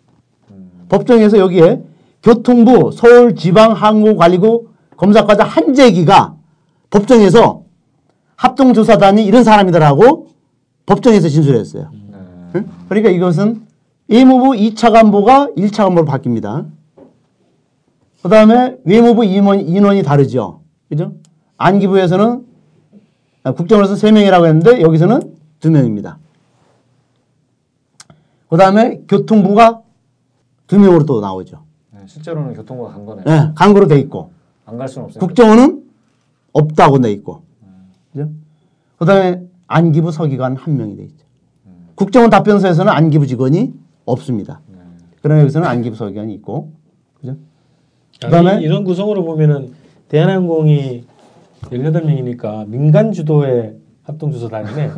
[0.87, 1.81] 법정에서 여기에
[2.23, 6.35] 교통부 서울지방항공관리국 검사과장 한재기가
[6.89, 7.63] 법정에서
[8.37, 10.29] 합동조사단이 이런 사람이더라고
[10.85, 11.89] 법정에서 진술했어요.
[11.91, 12.17] 네.
[12.55, 12.69] 응?
[12.87, 13.67] 그러니까 이것은
[14.07, 16.65] 외무부 2차 간보가 1차 간보로 바뀝니다.
[18.23, 20.61] 그 다음에 외무부 인원, 인원이 다르죠.
[20.87, 21.11] 그죠?
[21.57, 22.50] 안기부에서는, 아,
[23.43, 25.19] 국정원에서 3명이라고 했는데 여기서는
[25.59, 26.15] 2명입니다.
[28.49, 29.81] 그 다음에 교통부가
[30.67, 31.63] 2명으로 또 나오죠.
[31.91, 32.01] 네.
[32.05, 33.23] 실제로는 교통부가 간 거네.
[33.27, 34.31] 예, 강구로 돼 있고.
[34.65, 35.25] 안 갈 수는 없으니까.
[35.25, 35.83] 국정원은
[36.53, 37.41] 없다고 돼 있고.
[38.13, 38.29] 그죠?
[38.97, 41.25] 그 다음에 안기부 서기관 한 명이 돼 있죠.
[41.95, 43.73] 국정원 답변서에서는 안기부 직원이
[44.05, 44.61] 없습니다.
[45.21, 46.71] 그러나 여기서는 안기부 서기관이 있고.
[47.19, 47.37] 그죠?
[48.19, 49.73] 그다음에- 아니, 이런 구성으로 보면은
[50.09, 51.05] 대한항공이
[51.69, 54.91] 18명이니까 민간 주도의 합동조사단이네.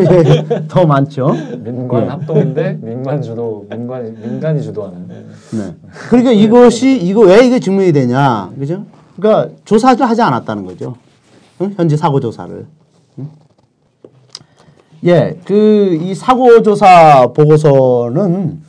[0.68, 1.28] 더 많죠.
[1.58, 2.08] 민관 네.
[2.08, 5.08] 합동인데 민관 주도 민관이 민간이 주도하는.
[5.08, 5.74] 네.
[6.08, 8.86] 그러니까 이것이 이거 왜 이게 증명이 되냐, 그죠?
[9.16, 10.96] 그러니까 조사를 하지 않았다는 거죠.
[11.60, 11.74] 응?
[11.76, 12.66] 현재 사고 조사를.
[13.18, 13.28] 응?
[15.04, 18.62] 예, 그 이 사고 조사 보고서는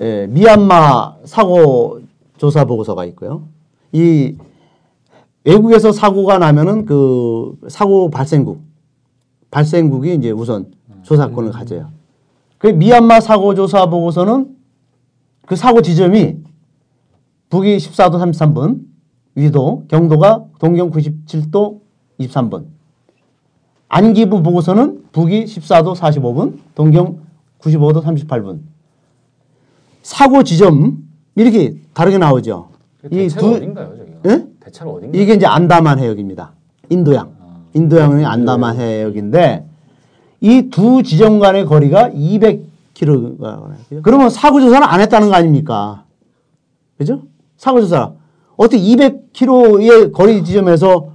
[0.00, 2.00] 예, 미얀마 사고
[2.36, 3.44] 조사 보고서가 있고요.
[3.92, 4.34] 이
[5.46, 8.60] 외국에서 사고가 나면은 그 사고 발생국
[9.50, 10.72] 발생국이 이제 우선
[11.04, 11.90] 조사권을 가져요.
[12.58, 14.56] 그 미얀마 사고 조사 보고서는
[15.46, 16.38] 그 사고 지점이
[17.48, 18.80] 북위 14도 33분,
[19.36, 21.80] 위도 경도가 동경 97도
[22.18, 22.66] 23분.
[23.88, 27.20] 안기부 보고서는 북위 14도 45분, 동경
[27.60, 28.58] 95도 38분.
[30.02, 31.04] 사고 지점
[31.36, 32.68] 이렇게 다르게 나오죠.
[33.04, 34.18] 이 대체로 두 어딘가요, 저기가?
[34.26, 34.55] 예?
[34.66, 35.16] 대체로 어딘가?
[35.16, 36.52] 이게 이제 안다만 해역입니다.
[36.90, 37.30] 인도양.
[37.74, 39.64] 인도양의 안다만 해역인데
[40.40, 46.04] 이 두 지점 간의 거리가 200km가 그러면 사고 조사를 안 했다는 거 아닙니까?
[46.98, 47.22] 그죠?
[47.56, 48.12] 사고 조사.
[48.56, 51.08] 어떻게 200km의 거리 지점에서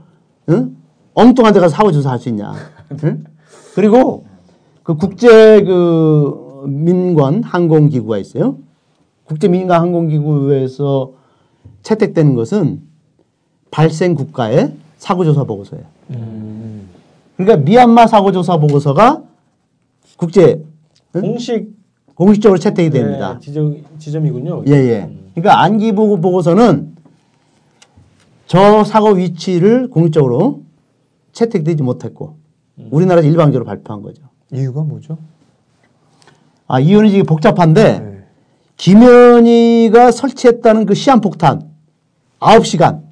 [0.50, 0.78] 응?
[1.14, 2.54] 엉뚱한 데 가서 사고 조사할 수 있냐?
[3.04, 3.24] 응?
[3.76, 4.26] 그리고
[4.84, 8.58] 그 국제 그 민관 항공기구가 있어요.
[9.26, 11.12] 국제 민간 항공기구에서
[11.84, 12.91] 채택되는 것은
[13.72, 15.86] 발생 국가의 사고조사 보고서예요.
[16.12, 16.90] 음.
[17.38, 19.24] 그러니까 미얀마 사고조사 보고서가
[20.18, 20.64] 국제
[21.16, 21.22] 응?
[21.22, 21.70] 공식
[22.14, 23.34] 공식적으로 채택이 됩니다.
[23.34, 24.66] 네, 지점 지점이군요.
[24.68, 25.10] 예, 예.
[25.34, 26.96] 그러니까 안기부 보고서는
[28.46, 30.62] 저 사고 위치를 공식적으로
[31.32, 32.36] 채택되지 못했고
[32.92, 34.24] 우리나라에서 일방적으로 발표한 거죠.
[34.54, 35.18] 이유가 뭐죠?
[36.68, 38.24] 아, 이유는 이게 복잡한데 네.
[38.76, 41.70] 김현희가 설치했다는 그 시한폭탄
[42.40, 43.11] 9시간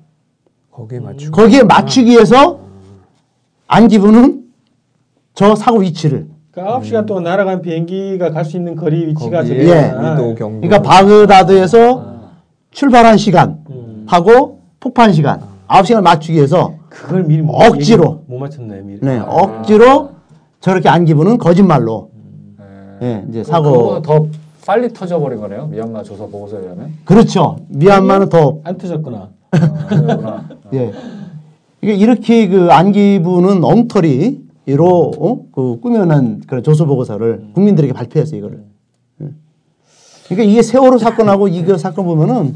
[0.79, 2.59] 거기에 맞추고 거기에 맞추기 위해서
[3.67, 4.43] 안기부는
[5.33, 9.69] 저 사고 위치를 그러니까 9시간 동안 날아간 비행기가 갈 수 있는 거리 위치가 거기에 저기
[9.69, 9.91] 예.
[9.91, 12.19] 위도 경도 그러니까 바그다드에서
[12.71, 14.05] 출발한 시간 음.
[14.07, 18.23] 하고 폭파한 시간 9시간을 맞추기 위해서 그걸 미리 못- 억지로.
[18.25, 18.99] 못 맞췄네 미리.
[19.01, 20.11] 네, 억지로
[20.61, 22.09] 저렇게 안기부는 거짓말로
[22.57, 22.63] 네.
[23.03, 24.25] 예, 이제 사고 더
[24.65, 25.67] 빨리 터져버린 거네요.
[25.67, 26.93] 미얀마 조사 보고서에 의하면.
[27.05, 27.57] 그렇죠.
[27.69, 29.29] 미얀마는 더 안 터졌구나.
[29.51, 30.43] 아, 그렇구나.
[30.73, 30.91] 예.
[31.81, 35.45] 이게 이렇게 그 안기부는 엉터리로 어?
[35.51, 38.63] 그 꾸며낸 그런 조서 보고서를 국민들에게 발표했어요 이거를.
[39.21, 39.27] 예.
[40.27, 42.55] 그러니까 이게 세월호 사건하고 이거 사건 보면은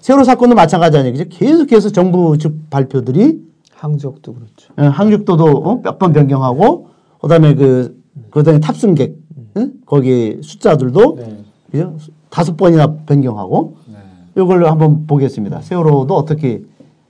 [0.00, 1.16] 세월호 사건도 마찬가지 아니에요.
[1.16, 1.28] 그죠?
[1.30, 3.40] 계속해서 정부 측 발표들이
[3.74, 4.72] 항적도 그렇죠.
[4.78, 5.80] 예, 항륙도도 어?
[5.82, 6.88] 몇 번 변경하고
[7.20, 9.16] 그다음에 그 그다음에 탑승객
[9.56, 9.68] 예?
[9.86, 11.38] 거기 숫자들도 네.
[11.70, 11.96] 그죠?
[12.28, 14.42] 다섯 번이나 변경하고 네.
[14.42, 15.60] 이걸로 한번 보겠습니다.
[15.62, 16.62] 세월호도 어떻게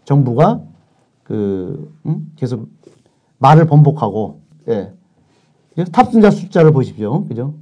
[0.04, 0.62] 정부가
[1.22, 2.32] 그 음?
[2.36, 2.68] 계속
[3.38, 4.92] 말을 번복하고 예.
[5.92, 7.24] 탑승자 숫자를 보십시오.
[7.24, 7.54] 그죠?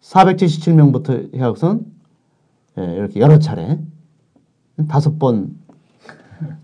[0.00, 1.86] 477명부터 해갖선
[2.78, 3.78] 예, 이렇게 여러 차례
[4.88, 5.56] 다섯 번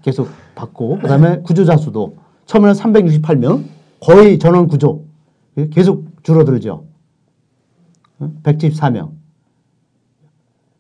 [0.03, 2.17] 계속 받고 그다음에 구조자 수도
[2.47, 3.65] 처음에는 368명
[4.01, 5.05] 거의 전원 구조
[5.59, 6.85] 예, 계속 줄어들죠.
[8.43, 9.11] 174명.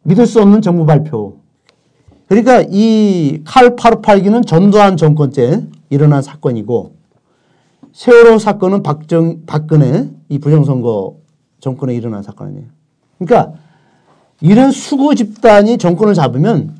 [0.02, 1.40] 믿을 수 없는 정부 발표.
[2.28, 6.94] 그러니까 이칼 858기는 전두환 정권 때 일어난 사건이고
[7.92, 11.16] 세월호 사건은 박정 박근혜 이 부정선거
[11.60, 12.66] 정권에 일어난 사건 아니에요.
[13.18, 13.54] 그러니까
[14.40, 16.74] 이런 수구 집단이 정권을 잡으면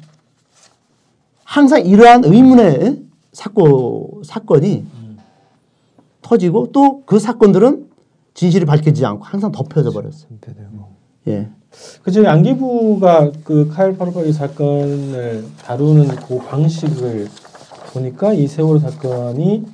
[1.44, 4.84] 항상 이러한 의문의 사건 사건이
[6.22, 7.88] 터지고 또 그 사건들은
[8.34, 10.28] 진실이 밝혀지지 않고 항상 덮여져 버렸어요.
[11.28, 11.48] 예.
[12.02, 17.28] 그저 안기부가 그 카일 파르파이 사건을 다루는 그 방식을
[17.92, 19.64] 보니까 이 세월호 사건이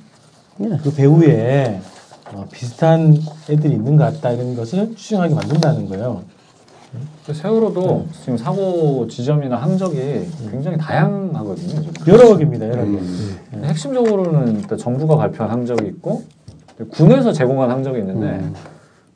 [0.61, 0.77] 예.
[0.83, 1.79] 그 배후에
[2.33, 3.15] 어, 비슷한
[3.49, 6.23] 애들이 있는 것 같다 이런 것을 추정하게 만든다는 거예요.
[7.25, 11.81] 그 세월호도 지금 사고 지점이나 항적이 굉장히 다양하거든요.
[11.81, 11.93] 지금.
[12.07, 12.91] 여러 개입니다, 여러 개.
[13.51, 16.23] 근데 핵심적으로는 일단 정부가 발표한 항적이 있고
[16.91, 18.43] 군에서 제공한 항적이 있는데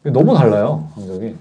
[0.01, 1.35] 이게 너무 달라요 항적이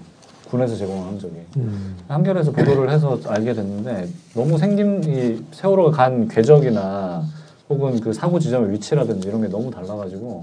[0.49, 1.95] 군에서 제공한 항적이 음.
[2.07, 7.23] 한겨레에서 보도를 해서 알게 됐는데 너무 생김 이 세월호가 간 궤적이나
[7.69, 10.41] 혹은 그 사고 지점의 위치라든지 이런 게 너무 달라가지고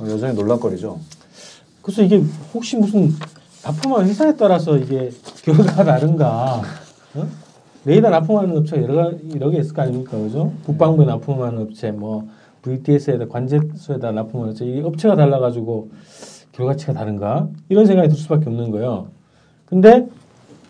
[0.00, 0.98] 어, 여전히 놀랄거리죠.
[1.82, 2.22] 그래서 이게
[2.54, 3.10] 혹시 무슨
[3.64, 5.10] 납품한 회사에 따라서 이게
[5.42, 6.62] 결과가 다른가?
[7.14, 7.26] 어?
[7.84, 10.16] 레이더 납품하는 업체가 여러, 가- 여러 개 있을 거 아닙니까?
[10.18, 10.52] 그죠?
[10.64, 12.28] 국방부에 납품하는 업체, 뭐,
[12.62, 15.90] VTS에다 관제소에다 납품하는 업체, 이 업체가 달라가지고
[16.52, 17.48] 결과치가 다른가?
[17.68, 19.08] 이런 생각이 들 수밖에 없는 거예요.
[19.68, 20.08] 근데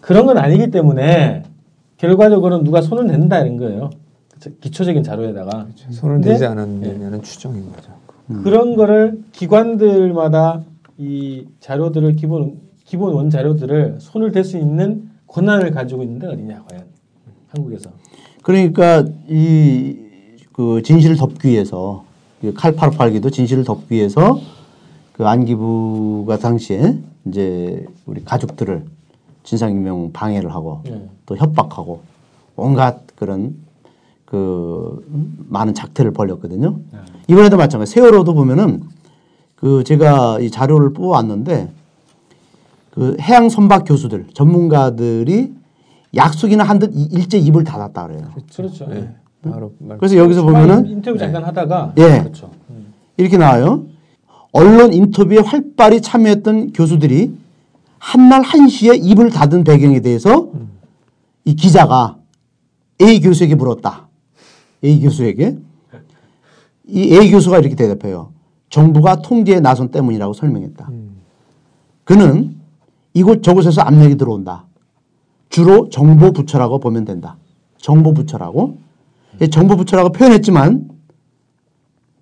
[0.01, 1.45] 그런 건 아니기 때문에
[1.99, 3.91] 결과적으로는 누가 손을 댄다 이런 거예요.
[4.61, 5.67] 기초적인 자료에다가.
[5.91, 7.93] 손을 근데- 대지 않았느냐는 추정인 거죠.
[8.45, 10.63] 그런 거를 기관들마다
[10.99, 16.65] 이 자료들을 기본 기본 원 자료들을 손을 댈 수 있는 권한을 가지고 있는 데 어디냐
[16.69, 16.85] 과연
[17.49, 17.91] 한국에서
[18.43, 19.97] 그러니까 이
[20.53, 22.05] 그 진실을 덮기 위해서
[22.57, 24.41] 칼 858기도 진실을 덮기 위해서
[25.19, 28.85] 그 안기부가 당시에 이제 우리 가족들을
[29.43, 31.09] 진상규명 방해를 하고 예.
[31.27, 32.03] 또 협박하고
[32.55, 33.57] 온갖 그런
[34.25, 35.05] 그
[35.49, 36.79] 많은 작태를 벌였거든요.
[37.27, 37.93] 이번에도 마찬가지.
[37.95, 38.85] 세월호도 보면은
[39.57, 41.69] 그 제가 이 자료를 뽑아왔는데
[42.93, 45.53] 그 해양 선박 교수들 전문가들이
[46.15, 48.29] 약속이나 한 듯 일제 입을 닫았다 그래요.
[48.55, 48.87] 그렇죠.
[48.87, 49.13] 네.
[49.43, 49.99] 바로 말.
[49.99, 52.51] 그래서 여기서 보면은 인터뷰 잠깐 하다가 예 그렇죠.
[53.17, 53.85] 이렇게 나와요.
[54.53, 57.35] 언론 인터뷰에 활발히 참여했던 교수들이
[57.99, 60.51] 한날 한시에 입을 닫은 배경에 대해서
[61.45, 62.17] 이 기자가
[63.01, 64.09] A 교수에게 물었다.
[64.85, 65.59] A 교수에게
[66.87, 68.33] 이 A 교수가 이렇게 대답해요.
[68.71, 70.89] 정부가 통제에 나선 때문이라고 설명했다.
[72.05, 72.57] 그는
[73.15, 74.65] 이곳 저곳에서 압력이 들어온다.
[75.49, 77.37] 주로 정보 부처라고 보면 된다.
[77.79, 78.79] 정보 부처라고
[79.41, 80.89] 예, 정보 부처라고 표현했지만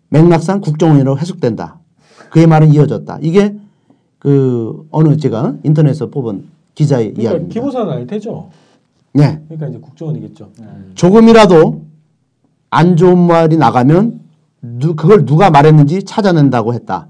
[0.08, 1.80] 맥락상 국정원이라고 해석된다.
[2.30, 3.18] 그의 말은 이어졌다.
[3.22, 3.56] 이게
[4.18, 7.60] 그 어느 제가 인터넷에서 뽑은 기자의 그러니까 이야기입니다.
[7.60, 8.50] 기보사는 알 테죠.
[9.12, 9.40] 네.
[9.48, 10.50] 그러니까 이제 국정원이겠죠.
[10.94, 11.82] 조금이라도
[12.70, 14.20] 안 좋은 말이 나가면
[14.60, 17.08] 누, 그걸 누가 말했는지 찾아낸다고 했다.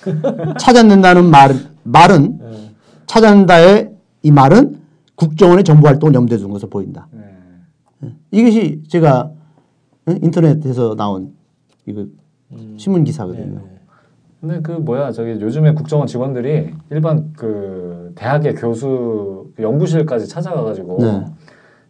[0.58, 2.70] 찾아낸다는 말, 말은 예.
[3.06, 3.90] 찾아낸다의
[4.22, 4.80] 이 말은
[5.14, 7.06] 국정원의 정보 활동을 염두에 둔 것으로 보인다.
[7.12, 8.14] 네.
[8.30, 9.30] 이것이 제가
[10.08, 10.18] 응?
[10.22, 11.34] 인터넷에서 나온
[11.86, 12.06] 이거
[12.78, 13.60] 신문 기사거든요.
[14.42, 14.54] 네.
[14.54, 21.24] 근데 그 뭐야 저기 요즘에 국정원 직원들이 일반 그 대학의 교수 그 연구실까지 찾아가가지고 네.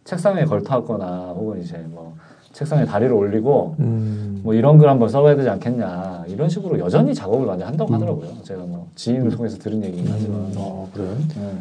[0.03, 2.15] 책상에 걸터앉거나 혹은 이제 뭐
[2.51, 4.41] 책상에 다리를 올리고 음.
[4.43, 8.29] 뭐 이런 글 한번 써봐야 되지 않겠냐 이런 식으로 여전히 작업을 많이 한다고 하더라고요.
[8.43, 10.51] 제가 뭐 지인을 통해서 들은 얘기긴 하지만.
[10.57, 11.05] 어, 그래.
[11.37, 11.53] 네.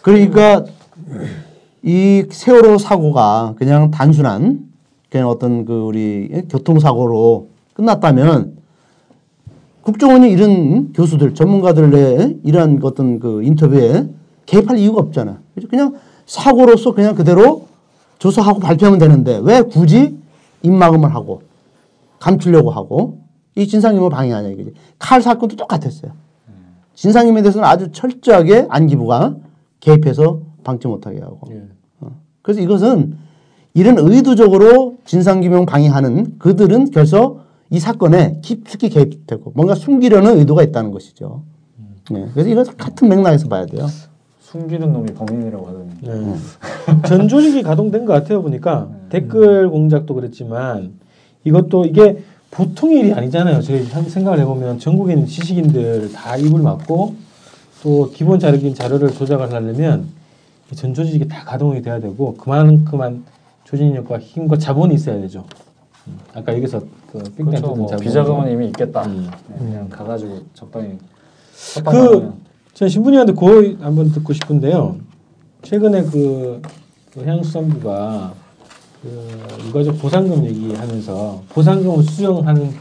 [0.00, 0.64] 그러니까
[1.82, 4.66] 이 세월호 사고가 그냥 단순한
[5.10, 8.57] 그냥 어떤 그 우리 교통사고로 끝났다면
[9.88, 14.06] 국정원이 이런 교수들, 전문가들의 이러한 어떤 그 인터뷰에
[14.44, 15.40] 개입할 이유가 없잖아.
[15.70, 15.94] 그냥
[16.26, 17.68] 사고로서 그냥 그대로
[18.18, 20.18] 조사하고 발표하면 되는데 왜 굳이
[20.62, 21.40] 입막음을 하고
[22.18, 23.20] 감추려고 하고
[23.54, 24.74] 이 진상규모 방해하냐 이거지.
[24.98, 26.12] 칼 사건도 똑같았어요.
[26.94, 29.36] 진상규모에 대해서는 아주 철저하게 안기부가
[29.80, 31.40] 개입해서 방치 못하게 하고.
[31.50, 31.62] 예.
[32.42, 33.16] 그래서 이것은
[33.72, 41.42] 이런 의도적으로 진상규명 방해하는 그들은 결서 이 사건에 깊숙이 개입되고 뭔가 숨기려는 의도가 있다는 것이죠.
[42.10, 42.26] 네.
[42.32, 43.86] 그래서 이거 같은 맥락에서 봐야 돼요.
[44.40, 45.90] 숨기는 놈이 범인이라고 하더니.
[46.02, 46.34] 네.
[47.06, 50.94] 전 조직이 가동된 것 같아요 보니까 댓글 공작도 그랬지만
[51.44, 53.56] 이것도 이게 보통 일이 아니잖아요.
[53.92, 57.14] 한- 생각을 해보면 전국에 있는 지식인들 다 입을 막고
[57.82, 60.06] 또 기본 자료긴 자료를 조작을 하려면
[60.72, 63.24] 이전 조직이 다 가동이 돼야 되고 그만큼만
[63.64, 65.44] 조직력과 힘과 자본이 있어야 되죠.
[66.06, 66.16] 음.
[66.34, 67.74] 아까 여기서 그 그렇죠.
[67.74, 67.96] 뭐.
[67.96, 69.04] 비자금은 이미 있겠다.
[69.06, 69.30] 음.
[69.48, 70.98] 네, 그냥 가가지고 적당히.
[71.90, 72.32] 그,
[72.74, 74.96] 전 신분이한테 그거 한번 듣고 싶은데요.
[75.62, 76.62] 최근에 그,
[77.12, 78.34] 그 해양수산부가
[79.02, 82.72] 그 유가족 보상금 얘기하면서 보상금을 수령하는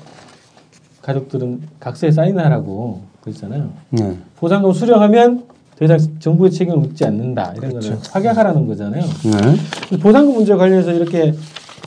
[1.02, 3.70] 가족들은 각서에 사인하라고 그랬잖아요.
[3.92, 4.18] 네.
[4.36, 5.46] 보상금 수령하면
[5.78, 9.04] 더 이상 정부의 책임을 묻지 않는다 이런 거를 확약하라는 거잖아요.
[9.04, 9.98] 네.
[9.98, 11.34] 보상금 문제 관련해서 이렇게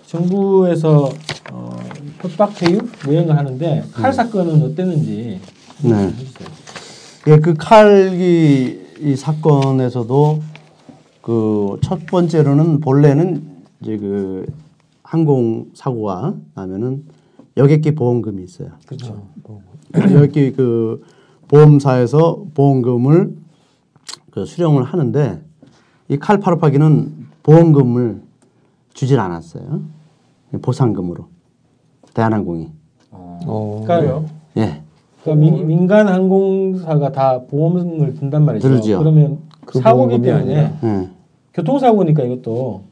[0.06, 1.10] 정부에서
[1.52, 1.76] 어,
[2.22, 5.40] 협박 회유 뭐 하는데 칼 사건은 어땠는지
[5.82, 6.12] 네.
[7.26, 10.42] 예, 그 칼기 이 사건에서도
[11.22, 13.42] 그 첫 번째로는 본래는
[13.80, 14.46] 이제 그
[15.02, 17.04] 항공 사고가 나면은
[17.56, 18.70] 여객기 보험금이 있어요.
[18.86, 19.26] 그렇죠.
[19.94, 21.04] 여객기 그
[21.48, 23.36] 보험사에서 보험금을
[24.30, 25.42] 그 수령을 하는데
[26.08, 28.22] 이 칼파르파기는 보험금을
[28.94, 29.82] 주질 않았어요.
[30.62, 31.28] 보상금으로
[32.14, 32.68] 대한항공이.
[33.12, 33.38] 어.
[33.46, 33.82] 어.
[33.86, 34.22] 그러니까
[34.56, 34.82] 예.
[35.22, 38.68] 그러니까 민, 민간 항공사가 다 보험을 든단 말이죠.
[38.68, 38.98] 들죠.
[38.98, 40.72] 그러면 그 사고기 때문에.
[40.82, 41.08] 예.
[41.54, 42.82] 교통사고니까 이것도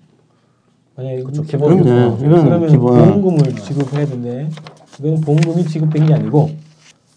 [0.96, 2.16] 만약에 그쵸, 그- 기본 그럼요.
[2.18, 2.86] 이건 그러면 기본.
[2.96, 4.50] 보험금을 지급해야 되는데
[4.98, 6.50] 이건 보험금이 지급된 게 아니고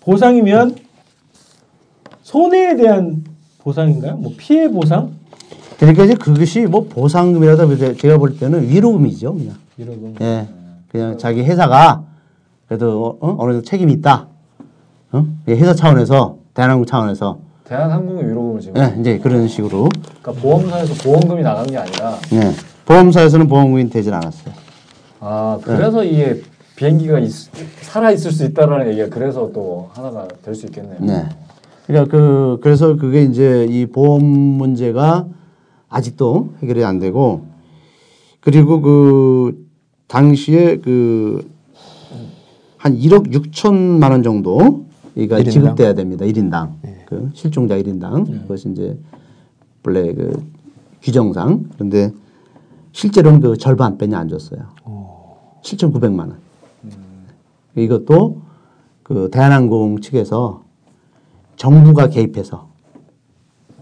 [0.02, 0.76] 보상이면
[2.24, 3.24] 손해에 대한
[3.60, 4.18] 보상인가요?
[4.18, 5.12] 뭐 피해 보상?
[5.80, 9.56] 그러니까 이제 그것이 뭐 보상금이라다 보다 제가 볼 때는 위로금이죠, 그냥.
[9.78, 10.48] 이러고 예.
[10.92, 12.04] 그냥 자기 회사가
[12.68, 13.36] 그래도 어?
[13.40, 14.28] 어느 정도 책임이 있다.
[15.14, 15.26] 어?
[15.48, 18.82] 예, 회사 차원에서 대한항공 차원에서 대한항공의 위로금을 지금.
[18.82, 19.88] 예, 이제 그런 식으로
[20.22, 22.52] 그러니까 보험사에서 보험금이 나간 게 아니라 예.
[22.86, 24.54] 보험사에서는 보험금이 되질 않았어요.
[25.22, 26.42] 아 그래서 이게
[26.76, 27.32] 비행기가 있,
[27.82, 30.98] 살아 있을 수 있다라는 얘기가 그래서 또 하나가 될 수 있겠네요.
[31.00, 31.26] 네.
[31.88, 35.26] 그러니까 그 그래서 그게 이제 이 보험 문제가
[35.90, 37.46] 아직도 해결이 안 되고
[38.40, 39.61] 그리고 그
[40.12, 41.62] 당시에 그
[42.82, 45.44] 한 1억 6천만 원 정도 이가?
[45.44, 46.26] 지급돼야 됩니다.
[46.26, 46.72] 1인당.
[46.82, 47.06] 네.
[47.06, 48.42] 그 실종자 1인당.
[48.42, 48.98] 그것이 이제
[49.84, 50.44] 본래 그
[51.04, 51.66] 규정상.
[51.76, 52.12] 그런데
[52.92, 54.62] 실제로는 그 절반 빼냐 안 줬어요.
[55.62, 56.40] 7,900만 원.
[57.76, 58.42] 이것도
[59.04, 60.64] 그 대한항공 측에서
[61.58, 62.68] 정부가 개입해서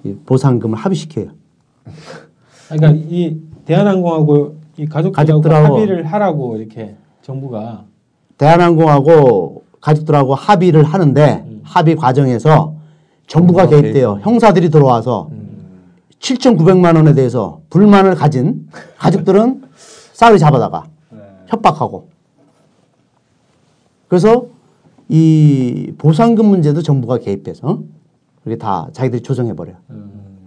[0.03, 1.31] 이 보상금을 합의시켜요.
[2.67, 7.83] 그러니까 이 대한항공하고 이 가족들하고 가족들하고- 합의를 하라고 이렇게 정부가
[8.37, 12.75] 대한항공하고 가족들하고 합의를 하는데 합의 과정에서
[13.27, 14.15] 정부가 개입돼요.
[14.15, 14.25] 개입.
[14.25, 15.29] 형사들이 들어와서
[16.19, 18.67] 7,900만 원에 대해서 불만을 가진
[18.97, 19.63] 가족들은
[20.13, 21.19] 싸우리 잡아다가 네.
[21.47, 22.07] 협박하고
[24.07, 24.45] 그래서
[25.09, 27.81] 이 보상금 문제도 정부가 개입해서
[28.43, 29.73] 그게 다 자기들이 조정해 버려.
[29.73, 29.75] 요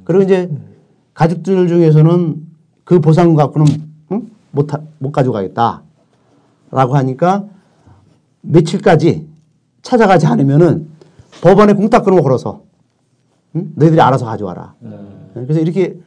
[0.04, 0.50] 그리고 이제
[1.14, 2.36] 가족들 중에서는
[2.84, 3.91] 그 보상금 갖고는 응?
[4.52, 5.82] 못, 하- 못 가져가겠다
[6.70, 7.44] 라고 하니까
[8.42, 9.26] 며칠까지
[9.82, 10.88] 찾아가지 않으면은
[11.42, 12.62] 법원에 공탁근을 걸어서
[13.56, 13.72] 응?
[13.74, 14.74] 너희들이 알아서 가져와라.
[15.34, 15.98] 그래서 이렇게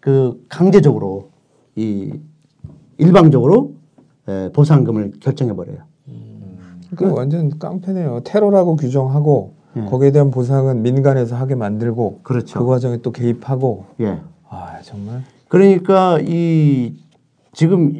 [0.00, 1.30] 그 강제적으로
[1.76, 2.12] 이
[2.98, 3.74] 일방적으로
[4.28, 5.78] 에, 보상금을 결정해 버려요.
[6.94, 8.20] 그 완전 깡패네요.
[8.22, 9.80] 테러라고 규정하고 예.
[9.86, 12.58] 거기에 대한 보상은 민간에서 하게 만들고 그렇죠.
[12.58, 14.20] 그 과정에 또 개입하고 예.
[14.50, 16.94] 아 정말 그러니까 이
[17.52, 17.92] 지금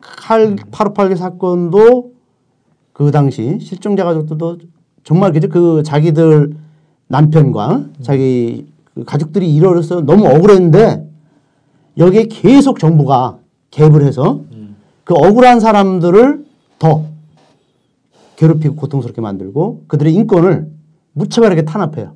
[0.00, 2.12] 이칼858개 사건도
[2.92, 4.58] 그 당시 실종자 가족들도
[5.02, 6.54] 정말 그죠 그 자기들
[7.08, 11.08] 남편과 자기 그 가족들이 이뤄서 너무 억울했는데
[11.98, 13.38] 여기에 계속 정부가
[13.70, 14.40] 개입을 해서
[15.02, 16.44] 그 억울한 사람들을
[16.78, 17.04] 더
[18.36, 20.70] 괴롭히고 고통스럽게 만들고 그들의 인권을
[21.12, 22.14] 무차별하게 탄압해요.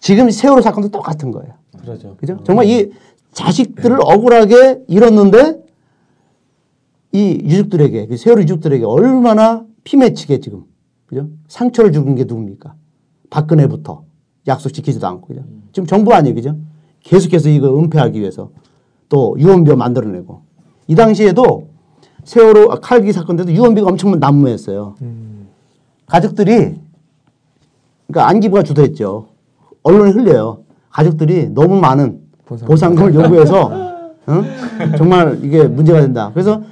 [0.00, 1.54] 지금 세월호 사건도 똑같은 거예요.
[1.80, 2.16] 그러죠.
[2.16, 2.38] 그죠?
[2.44, 2.90] 정말 이
[3.32, 5.62] 자식들을 억울하게 잃었는데
[7.12, 10.64] 이 유족들에게 그 세월호 유족들에게 얼마나 피맺히게 지금
[11.06, 11.28] 그죠?
[11.48, 12.74] 상처를 주는 게 누굽니까?
[13.30, 14.04] 박근혜부터
[14.46, 15.42] 약속 지키지도 않고 그죠?
[15.72, 16.56] 지금 정부 아니에요, 그죠?
[17.02, 18.50] 계속해서 이거 은폐하기 위해서
[19.08, 20.42] 또 유언비어 만들어내고
[20.88, 21.68] 이 당시에도
[22.24, 24.96] 세월호 아, 칼기 사건 때도 유언비가 엄청 난무했어요.
[26.06, 26.74] 가족들이
[28.06, 29.28] 그러니까 안기부가 주도했죠.
[29.82, 30.64] 언론에 흘려요.
[30.90, 32.66] 가족들이 너무 많은 보상.
[32.66, 33.66] 보상금을 요구해서
[34.26, 34.44] 어?
[34.96, 36.30] 정말 이게 문제가 된다.
[36.32, 36.62] 그래서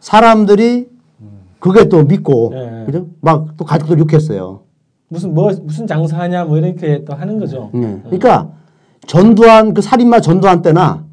[0.00, 0.88] 사람들이
[1.60, 2.82] 그게 또 믿고 네.
[2.86, 3.06] 그죠?
[3.20, 4.62] 막 또 가족들 욕했어요.
[5.08, 7.70] 무슨 뭐 무슨 장사하냐 뭐 이렇게 또 하는 거죠.
[7.74, 8.00] 예.
[8.04, 8.50] 그러니까
[9.06, 11.04] 전두환 그 살인마 전두환 때나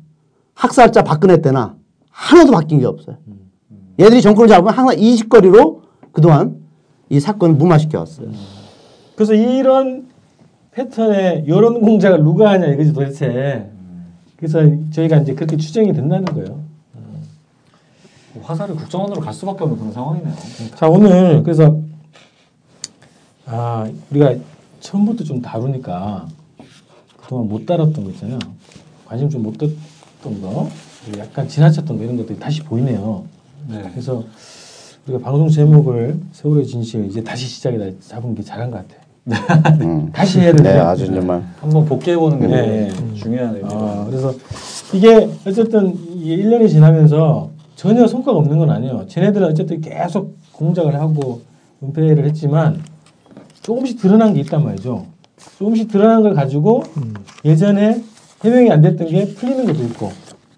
[0.56, 1.76] 학살자 박근혜 때나
[2.10, 3.18] 하나도 바뀐 게 없어요.
[4.00, 5.82] 얘들이 정권을 잡으면 항상 이 짓거리로
[6.12, 6.58] 그동안
[7.10, 8.30] 이 사건을 무마시켜 왔어요.
[9.16, 10.08] 그래서 이런
[10.72, 13.70] 패턴의 여론 공작을 누가 하냐 이거지 도대체.
[14.40, 14.62] 그래서
[14.92, 16.64] 저희가 이제 그렇게 추정이 된다는 거예요.
[18.42, 20.34] 화살이 국정원으로 갈 수밖에 없는 그런 상황이네요.
[20.76, 21.78] 자 오늘 그래서
[23.46, 24.36] 아 우리가
[24.80, 26.26] 처음부터 좀 다루니까
[27.22, 28.40] 그동안 못 다뤘던 거 있잖아요.
[29.06, 30.70] 관심 좀못 뒀던 거,
[31.18, 33.26] 약간 지나쳤던 거 이런 것들이 다시 보이네요.
[33.68, 33.82] 네.
[33.92, 34.24] 그래서
[35.06, 39.02] 우리가 방송 제목을 세월의 진실 이제 다시 시작이다 잡은 게 잘한 것 같아.
[39.82, 40.10] 음.
[40.12, 42.90] 다시 해야 되는 네, 아주 정말 한번 복귀해 보는 게 네.
[42.90, 44.34] 되게 중요한 의미가 아, 그래서
[44.94, 49.06] 이게 어쨌든 이게 1년이 지나면서 전혀 성과가 없는 건 아니에요.
[49.08, 51.42] 쟤네들은 어쨌든 계속 공작을 하고
[51.82, 52.82] 은폐를 했지만
[53.62, 55.06] 조금씩 드러난 게 있단 말이죠.
[55.58, 56.84] 조금씩 드러난 걸 가지고
[57.46, 58.04] 예전에
[58.44, 60.12] 해명이 안 됐던 게 풀리는 것도 있고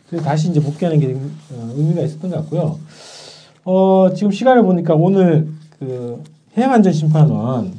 [0.10, 1.16] 그래서 다시 이제 복귀하는 게
[1.54, 2.80] 어, 의미가 있었던 것 같고요.
[3.64, 5.48] 어, 지금 시간을 보니까 오늘
[5.80, 6.22] 그
[6.58, 7.74] 해양안전심판원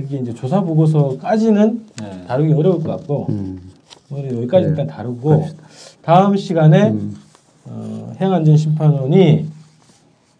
[0.00, 2.24] 여기 이제 조사 보고서까지는 네.
[2.26, 3.60] 다루기 어려울 것 같고 음.
[4.10, 5.46] 오늘 여기까지 일단 다루고
[6.02, 6.94] 다음 시간에
[7.66, 9.46] 어, 해양안전 심판원이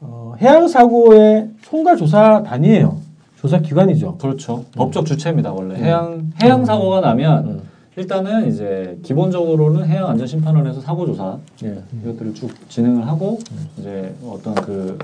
[0.00, 2.98] 어, 해양 사고의 총괄 조사단이에요.
[3.38, 4.16] 조사 기관이죠.
[4.18, 4.64] 그렇죠.
[4.76, 7.60] 법적 주체입니다 원래 해양 해양 사고가 나면 음.
[7.96, 11.82] 일단은 이제 기본적으로는 해양 안전 심판원에서 사고 조사 예.
[12.02, 13.38] 이것들을 쭉 진행을 하고
[13.78, 14.98] 이제 어떤 그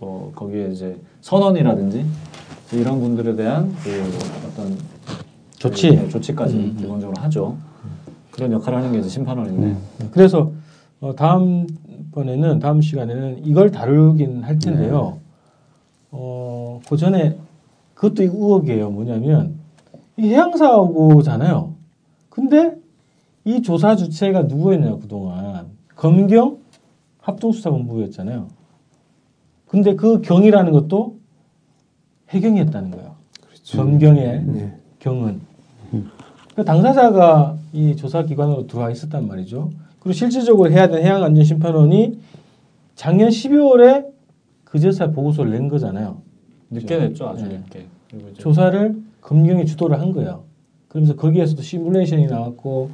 [0.00, 2.04] 어, 거기에 이제 선언이라든지
[2.70, 3.90] 이제 이런 분들에 대한 그
[4.48, 4.76] 어떤
[5.58, 5.90] 조치.
[5.90, 7.56] 네, 조치까지 기본적으로 하죠.
[8.30, 9.76] 그런 역할을 하는 게 이제 심판원인데
[10.12, 10.52] 그래서
[11.00, 11.66] 어, 다음
[12.12, 15.18] 번에는 다음 시간에는 이걸 다루긴 할 텐데요.
[16.10, 17.36] 어, 그 전에
[17.94, 18.90] 그것도 의혹이에요.
[18.90, 19.54] 뭐냐면
[20.16, 21.74] 이 해양사고잖아요.
[22.28, 22.76] 근데
[23.44, 25.66] 이 조사 주체가 누구였냐 그동안
[25.96, 26.58] 검경
[27.20, 28.48] 합동수사본부였잖아요.
[29.66, 31.19] 근데 그 경이라는 것도
[32.30, 33.14] 해경이 했다는 거예요.
[33.72, 34.74] 검경의 네.
[34.98, 35.40] 경은.
[36.54, 39.70] 그 당사자가 이 조사 기관으로 들어와 있었단 말이죠.
[40.00, 42.18] 그리고 실질적으로 해야 되는 해양안전심판원이
[42.94, 44.06] 작년 12월에
[44.64, 46.18] 그제서야 보고서를 낸 거잖아요.
[46.70, 47.58] 늦게 냈죠 아주 네.
[47.58, 47.86] 늦게.
[48.38, 50.44] 조사를 검경이 주도를 한 거예요.
[50.88, 52.90] 그러면서 거기에서도 시뮬레이션이 나왔고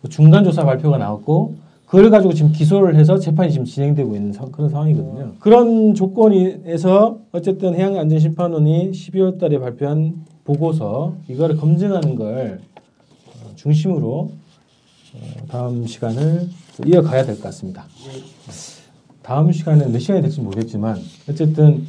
[0.00, 1.54] 뭐 중간 조사 발표가 나왔고
[1.92, 5.34] 그걸 가지고 지금 기소를 해서 재판이 지금 진행되고 있는 사- 그런 상황이거든요.
[5.38, 12.62] 그런 조건에서 어쨌든 해양안전심판원이 12월 달에 발표한 보고서 이거를 검증하는 걸
[13.26, 14.30] 어, 중심으로
[15.14, 15.18] 어,
[15.50, 17.84] 다음 시간을 또 이어가야 될 것 같습니다.
[19.22, 20.96] 다음 시간에 몇 시간이 될지 모르겠지만
[21.28, 21.84] 어쨌든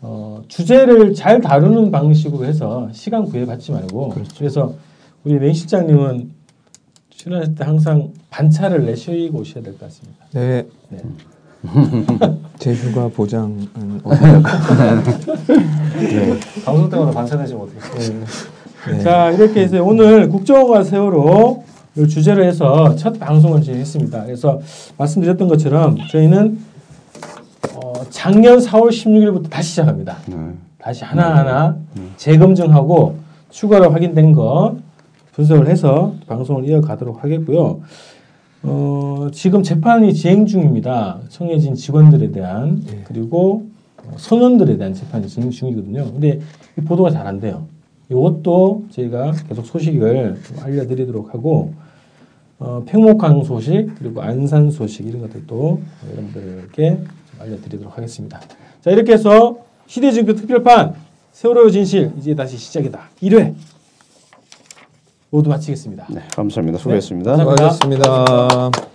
[0.00, 4.72] 어, 주제를 잘 다루는 방식으로 해서 시간 구애받지 말고 그래서
[5.24, 6.30] 우리 맹 실장님은
[7.10, 10.24] 출연할 때 항상 반차를 내쉬고 오셔야 될 것 같습니다.
[10.32, 10.66] 네.
[10.88, 10.98] 네.
[12.58, 13.68] 제 휴가 보장은
[14.02, 14.52] 어디다가
[16.64, 18.14] 방송 때마다 반찬내시면 어떻게?
[18.90, 19.00] 네.
[19.00, 21.64] 자 이렇게 해서 오늘 국정원과 세월호
[21.94, 24.24] 를 주제로 해서 첫 방송을 진행했습니다.
[24.24, 24.58] 그래서
[24.96, 26.58] 말씀드렸던 것처럼 저희는
[27.74, 30.16] 어, 작년 4월 16일부터 다시 시작합니다.
[30.26, 30.36] 네.
[30.78, 31.76] 다시 하나하나
[32.16, 33.16] 재검증하고
[33.50, 34.76] 추가로 확인된 거
[35.32, 37.80] 분석을 해서 방송을 이어가도록 하겠고요.
[38.62, 41.18] 어, 지금 재판이 진행 중입니다.
[41.28, 43.00] 청해진 직원들에 대한 예.
[43.04, 43.66] 그리고
[44.04, 46.04] 어, 소년들에 대한 재판이 진행 중이거든요.
[46.12, 46.40] 근데
[46.78, 47.66] 이 보도가 잘 안 돼요.
[48.10, 51.72] 이것도 저희가 계속 소식을 좀 알려드리도록 하고
[52.58, 58.40] 어, 팽목항 소식 그리고 안산 소식 이런 것들도 여러분들께 좀 알려드리도록 하겠습니다.
[58.80, 59.56] 자 이렇게 해서
[59.86, 60.94] 시대증표 특별판
[61.32, 63.54] 세월호의 진실 이제 다시 시작이다 1회
[65.32, 66.06] 모두 마치겠습니다.
[66.10, 66.78] 네, 감사합니다.
[66.78, 67.30] 수고했습니다.
[67.36, 67.70] 감사합니다.
[67.72, 68.91] 수고하셨습니다.